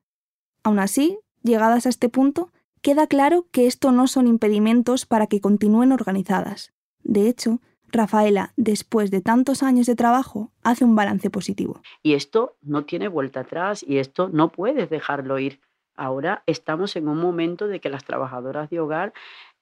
Aún 0.64 0.78
así, 0.80 1.18
llegadas 1.42 1.86
a 1.86 1.90
este 1.90 2.08
punto, 2.08 2.50
queda 2.82 3.06
claro 3.06 3.46
que 3.50 3.66
esto 3.66 3.92
no 3.92 4.06
son 4.06 4.26
impedimentos 4.26 5.06
para 5.06 5.26
que 5.26 5.40
continúen 5.40 5.92
organizadas. 5.92 6.72
De 7.02 7.28
hecho, 7.28 7.60
Rafaela, 7.90 8.52
después 8.56 9.10
de 9.10 9.22
tantos 9.22 9.62
años 9.62 9.86
de 9.86 9.96
trabajo, 9.96 10.52
hace 10.62 10.84
un 10.84 10.94
balance 10.94 11.30
positivo. 11.30 11.80
Y 12.02 12.14
esto 12.14 12.56
no 12.60 12.84
tiene 12.84 13.08
vuelta 13.08 13.40
atrás 13.40 13.82
y 13.86 13.98
esto 13.98 14.28
no 14.28 14.50
puedes 14.50 14.90
dejarlo 14.90 15.38
ir. 15.38 15.60
Ahora 15.96 16.42
estamos 16.46 16.96
en 16.96 17.08
un 17.08 17.18
momento 17.18 17.66
de 17.66 17.80
que 17.80 17.88
las 17.88 18.04
trabajadoras 18.04 18.70
de 18.70 18.78
hogar 18.78 19.12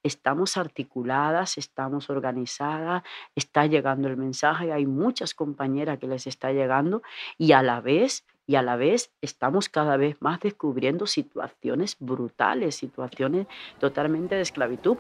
estamos 0.03 0.57
articuladas, 0.57 1.59
estamos 1.59 2.11
organizadas, 2.11 3.03
está 3.35 3.67
llegando 3.67 4.09
el 4.09 4.17
mensaje, 4.17 4.73
hay 4.73 4.87
muchas 4.87 5.35
compañeras 5.35 5.99
que 5.99 6.07
les 6.07 6.27
está 6.27 6.53
llegando 6.53 7.03
y 7.39 7.53
a 7.53 7.63
la 7.63 7.81
vez 7.81 8.25
y 8.47 8.55
a 8.55 8.63
la 8.63 8.77
vez 8.77 9.11
estamos 9.21 9.69
cada 9.69 9.97
vez 9.97 10.17
más 10.21 10.41
descubriendo 10.41 11.07
situaciones 11.07 11.97
brutales, 11.99 12.77
situaciones 12.77 13.47
totalmente 13.79 14.37
de 14.37 14.43
esclavitud. 14.43 14.97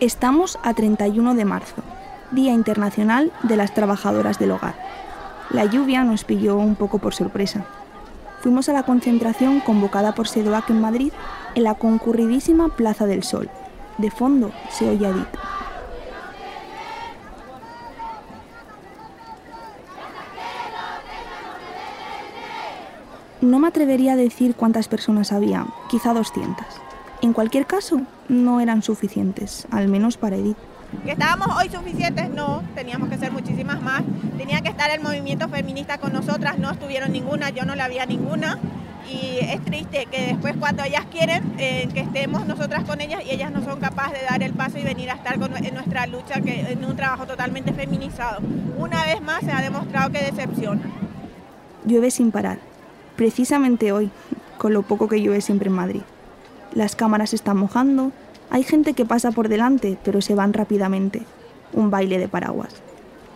Estamos 0.00 0.58
a 0.62 0.72
31 0.72 1.34
de 1.34 1.44
marzo, 1.44 1.82
Día 2.30 2.52
Internacional 2.52 3.32
de 3.42 3.56
las 3.56 3.74
Trabajadoras 3.74 4.38
del 4.38 4.52
Hogar. 4.52 4.74
La 5.50 5.66
lluvia 5.66 6.04
nos 6.04 6.24
pilló 6.24 6.56
un 6.56 6.74
poco 6.74 6.98
por 6.98 7.12
sorpresa 7.12 7.66
fuimos 8.40 8.68
a 8.68 8.72
la 8.72 8.82
concentración 8.82 9.60
convocada 9.60 10.14
por 10.14 10.28
Sedoac 10.28 10.70
en 10.70 10.80
Madrid 10.80 11.12
en 11.54 11.64
la 11.64 11.74
concurridísima 11.74 12.68
Plaza 12.76 13.06
del 13.06 13.22
Sol. 13.22 13.50
De 13.98 14.10
fondo 14.10 14.50
se 14.70 14.88
oye 14.88 15.06
Edith. 15.06 15.28
No 23.40 23.58
me 23.58 23.68
atrevería 23.68 24.12
a 24.12 24.16
decir 24.16 24.54
cuántas 24.54 24.88
personas 24.88 25.32
había, 25.32 25.66
quizá 25.88 26.12
200. 26.12 26.66
En 27.22 27.32
cualquier 27.32 27.66
caso, 27.66 28.02
no 28.28 28.60
eran 28.60 28.82
suficientes, 28.82 29.66
al 29.70 29.88
menos 29.88 30.18
para 30.18 30.36
Edith. 30.36 30.58
¿Que 31.04 31.12
estábamos 31.12 31.48
hoy 31.56 31.70
suficientes? 31.70 32.28
No, 32.30 32.62
teníamos 32.74 33.08
que 33.08 33.16
ser 33.16 33.32
muchísimas 33.32 33.80
más. 33.80 34.02
Tenía 34.36 34.60
que 34.60 34.68
estar 34.68 34.90
el 34.90 35.00
movimiento 35.00 35.48
feminista 35.48 35.98
con 35.98 36.12
nosotras, 36.12 36.58
no 36.58 36.70
estuvieron 36.70 37.12
ninguna, 37.12 37.50
yo 37.50 37.64
no 37.64 37.74
la 37.74 37.86
había 37.86 38.04
ninguna. 38.06 38.58
Y 39.08 39.38
es 39.40 39.64
triste 39.64 40.06
que 40.10 40.26
después 40.26 40.54
cuando 40.58 40.84
ellas 40.84 41.06
quieren 41.10 41.54
eh, 41.58 41.88
que 41.92 42.00
estemos 42.00 42.46
nosotras 42.46 42.84
con 42.84 43.00
ellas 43.00 43.22
y 43.24 43.30
ellas 43.30 43.50
no 43.50 43.64
son 43.64 43.80
capaces 43.80 44.20
de 44.20 44.26
dar 44.26 44.42
el 44.42 44.52
paso 44.52 44.78
y 44.78 44.84
venir 44.84 45.10
a 45.10 45.14
estar 45.14 45.38
con, 45.38 45.56
en 45.56 45.74
nuestra 45.74 46.06
lucha, 46.06 46.40
que 46.42 46.72
en 46.72 46.84
un 46.84 46.96
trabajo 46.96 47.26
totalmente 47.26 47.72
feminizado. 47.72 48.40
Una 48.78 49.04
vez 49.06 49.20
más 49.20 49.40
se 49.40 49.52
ha 49.52 49.62
demostrado 49.62 50.10
que 50.10 50.18
decepciona. 50.22 50.82
Llueve 51.84 52.10
sin 52.10 52.30
parar, 52.30 52.58
precisamente 53.16 53.90
hoy, 53.90 54.10
con 54.58 54.74
lo 54.74 54.82
poco 54.82 55.08
que 55.08 55.20
llueve 55.20 55.40
siempre 55.40 55.70
en 55.70 55.74
Madrid. 55.74 56.02
Las 56.72 56.94
cámaras 56.94 57.32
están 57.34 57.56
mojando, 57.56 58.12
hay 58.50 58.64
gente 58.64 58.94
que 58.94 59.04
pasa 59.04 59.30
por 59.30 59.48
delante, 59.48 59.96
pero 60.04 60.20
se 60.20 60.34
van 60.34 60.52
rápidamente. 60.52 61.22
Un 61.72 61.90
baile 61.90 62.18
de 62.18 62.28
paraguas. 62.28 62.74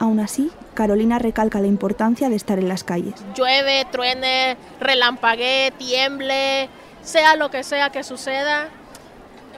Aún 0.00 0.18
así, 0.18 0.50
Carolina 0.74 1.18
recalca 1.18 1.61
la 1.61 1.68
importancia 1.68 2.29
de 2.29 2.37
estar 2.37 2.59
en 2.59 2.68
las 2.68 2.83
calles. 2.83 3.14
Llueve, 3.37 3.87
truene, 3.92 4.57
relampaguee, 4.81 5.72
tiemble, 5.79 6.68
sea 7.03 7.37
lo 7.37 7.50
que 7.50 7.62
sea 7.62 7.90
que 7.90 8.03
suceda, 8.03 8.68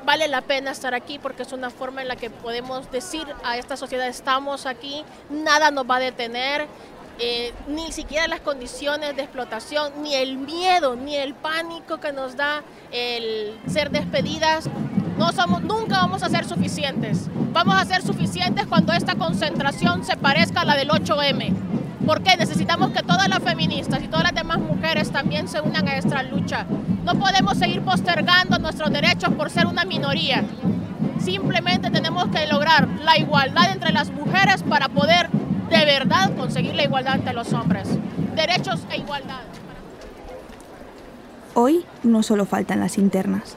vale 0.04 0.28
la 0.28 0.42
pena 0.42 0.70
estar 0.70 0.94
aquí 0.94 1.18
porque 1.18 1.42
es 1.42 1.52
una 1.52 1.70
forma 1.70 2.02
en 2.02 2.08
la 2.08 2.16
que 2.16 2.30
podemos 2.30 2.90
decir 2.92 3.26
a 3.44 3.58
esta 3.58 3.76
sociedad 3.76 4.06
estamos 4.06 4.66
aquí, 4.66 5.04
nada 5.30 5.70
nos 5.70 5.88
va 5.90 5.96
a 5.96 6.00
detener, 6.00 6.66
eh, 7.18 7.52
ni 7.66 7.92
siquiera 7.92 8.28
las 8.28 8.40
condiciones 8.40 9.16
de 9.16 9.22
explotación, 9.22 10.02
ni 10.02 10.14
el 10.14 10.36
miedo, 10.36 10.96
ni 10.96 11.16
el 11.16 11.34
pánico 11.34 11.98
que 11.98 12.12
nos 12.12 12.36
da 12.36 12.62
el 12.92 13.58
ser 13.66 13.90
despedidas. 13.90 14.68
No 15.18 15.32
somos, 15.32 15.62
nunca 15.62 15.98
vamos 15.98 16.22
a 16.22 16.28
ser 16.28 16.44
suficientes. 16.44 17.28
Vamos 17.52 17.74
a 17.74 17.84
ser 17.86 18.02
suficientes 18.02 18.66
cuando 18.66 18.92
esta 18.92 19.14
concentración 19.14 20.04
se 20.04 20.16
parezca 20.16 20.60
a 20.60 20.64
la 20.64 20.76
del 20.76 20.90
8M. 20.90 21.54
Porque 22.04 22.36
necesitamos 22.36 22.90
que 22.90 23.02
todas 23.02 23.28
las 23.28 23.40
feministas 23.40 24.02
y 24.02 24.08
todas 24.08 24.24
las 24.24 24.34
demás 24.34 24.58
mujeres 24.58 25.10
también 25.10 25.48
se 25.48 25.60
unan 25.60 25.88
a 25.88 25.96
esta 25.96 26.22
lucha. 26.22 26.66
No 27.04 27.14
podemos 27.14 27.56
seguir 27.56 27.80
postergando 27.82 28.58
nuestros 28.58 28.90
derechos 28.90 29.32
por 29.34 29.50
ser 29.50 29.66
una 29.66 29.84
minoría. 29.84 30.44
Simplemente 31.18 31.90
tenemos 31.90 32.28
que 32.28 32.46
lograr 32.46 32.86
la 33.02 33.16
igualdad 33.16 33.72
entre 33.72 33.92
las 33.92 34.10
mujeres 34.10 34.62
para 34.62 34.88
poder 34.88 35.30
de 35.30 35.84
verdad 35.84 36.36
conseguir 36.36 36.74
la 36.74 36.84
igualdad 36.84 37.16
entre 37.16 37.32
los 37.32 37.52
hombres. 37.54 37.88
Derechos 38.34 38.86
e 38.90 38.98
igualdad. 38.98 39.40
Hoy 41.54 41.86
no 42.02 42.22
solo 42.22 42.44
faltan 42.44 42.80
las 42.80 42.98
internas. 42.98 43.56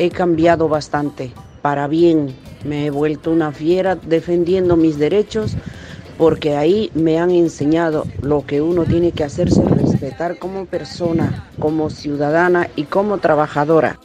He 0.00 0.08
cambiado 0.08 0.66
bastante, 0.66 1.30
para 1.60 1.86
bien. 1.86 2.34
Me 2.64 2.86
he 2.86 2.90
vuelto 2.90 3.30
una 3.30 3.52
fiera 3.52 3.96
defendiendo 3.96 4.74
mis 4.74 4.98
derechos 4.98 5.58
porque 6.16 6.56
ahí 6.56 6.90
me 6.94 7.18
han 7.18 7.28
enseñado 7.28 8.06
lo 8.22 8.46
que 8.46 8.62
uno 8.62 8.84
tiene 8.84 9.12
que 9.12 9.24
hacerse 9.24 9.62
respetar 9.62 10.38
como 10.38 10.64
persona, 10.64 11.44
como 11.58 11.90
ciudadana 11.90 12.68
y 12.76 12.84
como 12.84 13.18
trabajadora. 13.18 14.00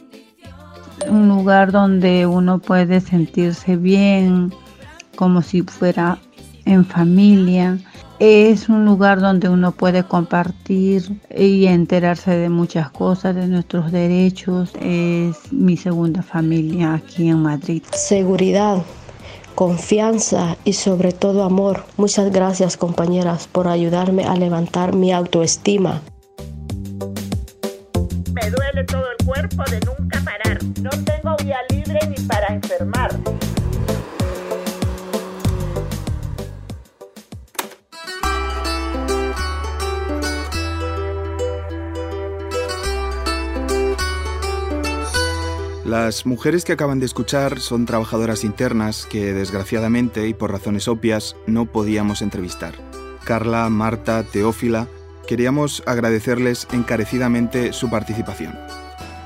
Un 1.08 1.28
lugar 1.28 1.72
donde 1.72 2.26
uno 2.26 2.58
puede 2.58 3.00
sentirse 3.00 3.76
bien, 3.76 4.52
como 5.16 5.40
si 5.40 5.62
fuera 5.62 6.18
en 6.66 6.84
familia. 6.84 7.78
Es 8.18 8.70
un 8.70 8.86
lugar 8.86 9.20
donde 9.20 9.50
uno 9.50 9.72
puede 9.72 10.02
compartir 10.02 11.20
y 11.36 11.66
enterarse 11.66 12.30
de 12.30 12.48
muchas 12.48 12.90
cosas, 12.90 13.34
de 13.34 13.46
nuestros 13.46 13.92
derechos. 13.92 14.72
Es 14.80 15.52
mi 15.52 15.76
segunda 15.76 16.22
familia 16.22 16.94
aquí 16.94 17.28
en 17.28 17.42
Madrid. 17.42 17.82
Seguridad, 17.92 18.82
confianza 19.54 20.56
y 20.64 20.72
sobre 20.72 21.12
todo 21.12 21.44
amor. 21.44 21.84
Muchas 21.98 22.32
gracias 22.32 22.78
compañeras 22.78 23.48
por 23.52 23.68
ayudarme 23.68 24.24
a 24.24 24.34
levantar 24.34 24.94
mi 24.94 25.12
autoestima. 25.12 26.00
Me 28.32 28.50
duele 28.50 28.84
todo 28.84 29.04
el 29.10 29.26
cuerpo 29.26 29.62
de 29.70 29.80
nunca 29.80 30.22
parar. 30.24 30.58
No 30.80 30.90
tengo 30.90 31.36
vía 31.44 31.58
libre 31.68 31.98
ni 32.08 32.24
para 32.26 32.54
enfermar. 32.54 33.35
Las 45.98 46.26
mujeres 46.26 46.66
que 46.66 46.74
acaban 46.74 47.00
de 47.00 47.06
escuchar 47.06 47.58
son 47.58 47.86
trabajadoras 47.86 48.44
internas 48.44 49.06
que 49.06 49.32
desgraciadamente 49.32 50.28
y 50.28 50.34
por 50.34 50.52
razones 50.52 50.88
obvias 50.88 51.36
no 51.46 51.64
podíamos 51.64 52.20
entrevistar. 52.20 52.74
Carla, 53.24 53.66
Marta, 53.70 54.22
Teófila, 54.22 54.88
queríamos 55.26 55.82
agradecerles 55.86 56.68
encarecidamente 56.70 57.72
su 57.72 57.88
participación. 57.88 58.54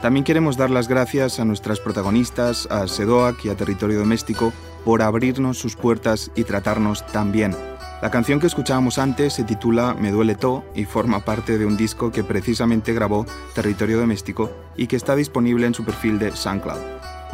También 0.00 0.22
queremos 0.22 0.56
dar 0.56 0.70
las 0.70 0.87
gracias 0.87 1.40
a 1.40 1.44
nuestras 1.44 1.80
protagonistas, 1.80 2.68
a 2.70 2.87
Sedoac 2.87 3.44
y 3.44 3.48
a 3.48 3.56
Territorio 3.56 3.98
Doméstico, 3.98 4.52
por 4.85 5.02
abrirnos 5.02 5.59
sus 5.59 5.74
puertas 5.74 6.30
y 6.37 6.44
tratarnos 6.44 7.04
tan 7.09 7.33
bien. 7.33 7.56
La 8.03 8.11
canción 8.11 8.41
que 8.41 8.47
escuchábamos 8.47 8.97
antes 8.97 9.35
se 9.35 9.45
titula 9.45 9.93
Me 9.93 10.11
duele 10.11 10.35
todo 10.35 10.65
y 10.75 10.87
forma 10.87 11.21
parte 11.21 11.59
de 11.59 11.67
un 11.67 11.77
disco 11.77 12.11
que 12.11 12.25
precisamente 12.25 12.95
grabó 12.95 13.27
Territorio 13.55 13.99
Doméstico 13.99 14.51
y 14.75 14.87
que 14.87 14.97
está 14.97 15.15
disponible 15.15 15.67
en 15.67 15.75
su 15.75 15.85
perfil 15.85 16.19
de 16.19 16.35
SoundCloud. 16.35 16.81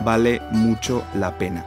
Vale 0.05 0.43
mucho 0.51 1.05
la 1.15 1.39
pena. 1.39 1.65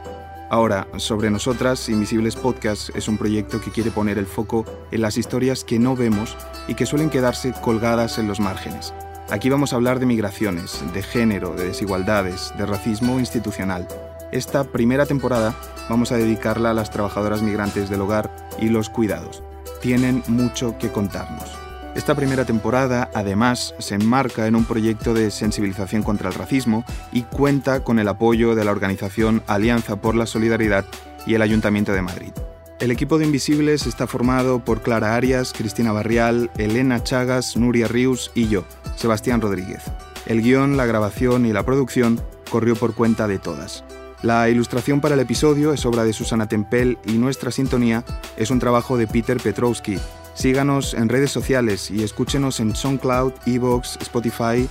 Ahora, 0.50 0.86
sobre 0.98 1.30
nosotras, 1.30 1.88
Invisibles 1.88 2.36
Podcast 2.36 2.94
es 2.94 3.08
un 3.08 3.16
proyecto 3.16 3.62
que 3.62 3.70
quiere 3.70 3.90
poner 3.90 4.18
el 4.18 4.26
foco 4.26 4.66
en 4.90 5.00
las 5.00 5.16
historias 5.16 5.64
que 5.64 5.78
no 5.78 5.96
vemos 5.96 6.36
y 6.68 6.74
que 6.74 6.84
suelen 6.84 7.08
quedarse 7.08 7.54
colgadas 7.62 8.18
en 8.18 8.28
los 8.28 8.38
márgenes. 8.38 8.92
Aquí 9.30 9.48
vamos 9.48 9.72
a 9.72 9.76
hablar 9.76 9.98
de 9.98 10.06
migraciones, 10.06 10.82
de 10.92 11.02
género, 11.02 11.54
de 11.54 11.68
desigualdades, 11.68 12.52
de 12.58 12.66
racismo 12.66 13.18
institucional. 13.18 13.88
Esta 14.32 14.62
primera 14.62 15.06
temporada 15.06 15.56
vamos 15.88 16.12
a 16.12 16.16
dedicarla 16.16 16.70
a 16.70 16.74
las 16.74 16.90
trabajadoras 16.90 17.42
migrantes 17.42 17.90
del 17.90 18.00
hogar 18.00 18.30
y 18.60 18.68
los 18.68 18.88
cuidados. 18.88 19.42
Tienen 19.82 20.22
mucho 20.28 20.78
que 20.78 20.92
contarnos. 20.92 21.50
Esta 21.96 22.14
primera 22.14 22.44
temporada, 22.44 23.10
además, 23.12 23.74
se 23.78 23.96
enmarca 23.96 24.46
en 24.46 24.54
un 24.54 24.64
proyecto 24.64 25.14
de 25.14 25.32
sensibilización 25.32 26.04
contra 26.04 26.28
el 26.28 26.34
racismo 26.34 26.84
y 27.10 27.22
cuenta 27.22 27.82
con 27.82 27.98
el 27.98 28.06
apoyo 28.06 28.54
de 28.54 28.64
la 28.64 28.70
organización 28.70 29.42
Alianza 29.48 29.96
por 29.96 30.14
la 30.14 30.26
Solidaridad 30.26 30.84
y 31.26 31.34
el 31.34 31.42
Ayuntamiento 31.42 31.92
de 31.92 32.02
Madrid. 32.02 32.32
El 32.78 32.92
equipo 32.92 33.18
de 33.18 33.24
Invisibles 33.24 33.86
está 33.86 34.06
formado 34.06 34.64
por 34.64 34.80
Clara 34.80 35.16
Arias, 35.16 35.52
Cristina 35.52 35.90
Barrial, 35.90 36.50
Elena 36.56 37.02
Chagas, 37.02 37.56
Nuria 37.56 37.88
Rius 37.88 38.30
y 38.36 38.48
yo, 38.48 38.64
Sebastián 38.94 39.40
Rodríguez. 39.40 39.82
El 40.26 40.40
guion, 40.40 40.76
la 40.76 40.86
grabación 40.86 41.44
y 41.46 41.52
la 41.52 41.64
producción 41.64 42.20
corrió 42.48 42.76
por 42.76 42.94
cuenta 42.94 43.26
de 43.26 43.40
todas. 43.40 43.84
La 44.22 44.50
ilustración 44.50 45.00
para 45.00 45.14
el 45.14 45.20
episodio 45.20 45.72
es 45.72 45.86
obra 45.86 46.04
de 46.04 46.12
Susana 46.12 46.46
Tempel 46.46 46.98
y 47.06 47.12
nuestra 47.12 47.50
sintonía 47.50 48.04
es 48.36 48.50
un 48.50 48.58
trabajo 48.58 48.98
de 48.98 49.06
Peter 49.06 49.38
Petrowski. 49.38 49.98
Síganos 50.34 50.92
en 50.92 51.08
redes 51.08 51.30
sociales 51.30 51.90
y 51.90 52.02
escúchenos 52.02 52.60
en 52.60 52.76
SoundCloud, 52.76 53.32
Evox, 53.46 53.98
Spotify. 54.02 54.68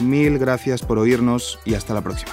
Mil 0.00 0.38
gracias 0.38 0.82
por 0.82 0.98
oírnos 0.98 1.58
y 1.64 1.74
hasta 1.74 1.94
la 1.94 2.02
próxima. 2.02 2.32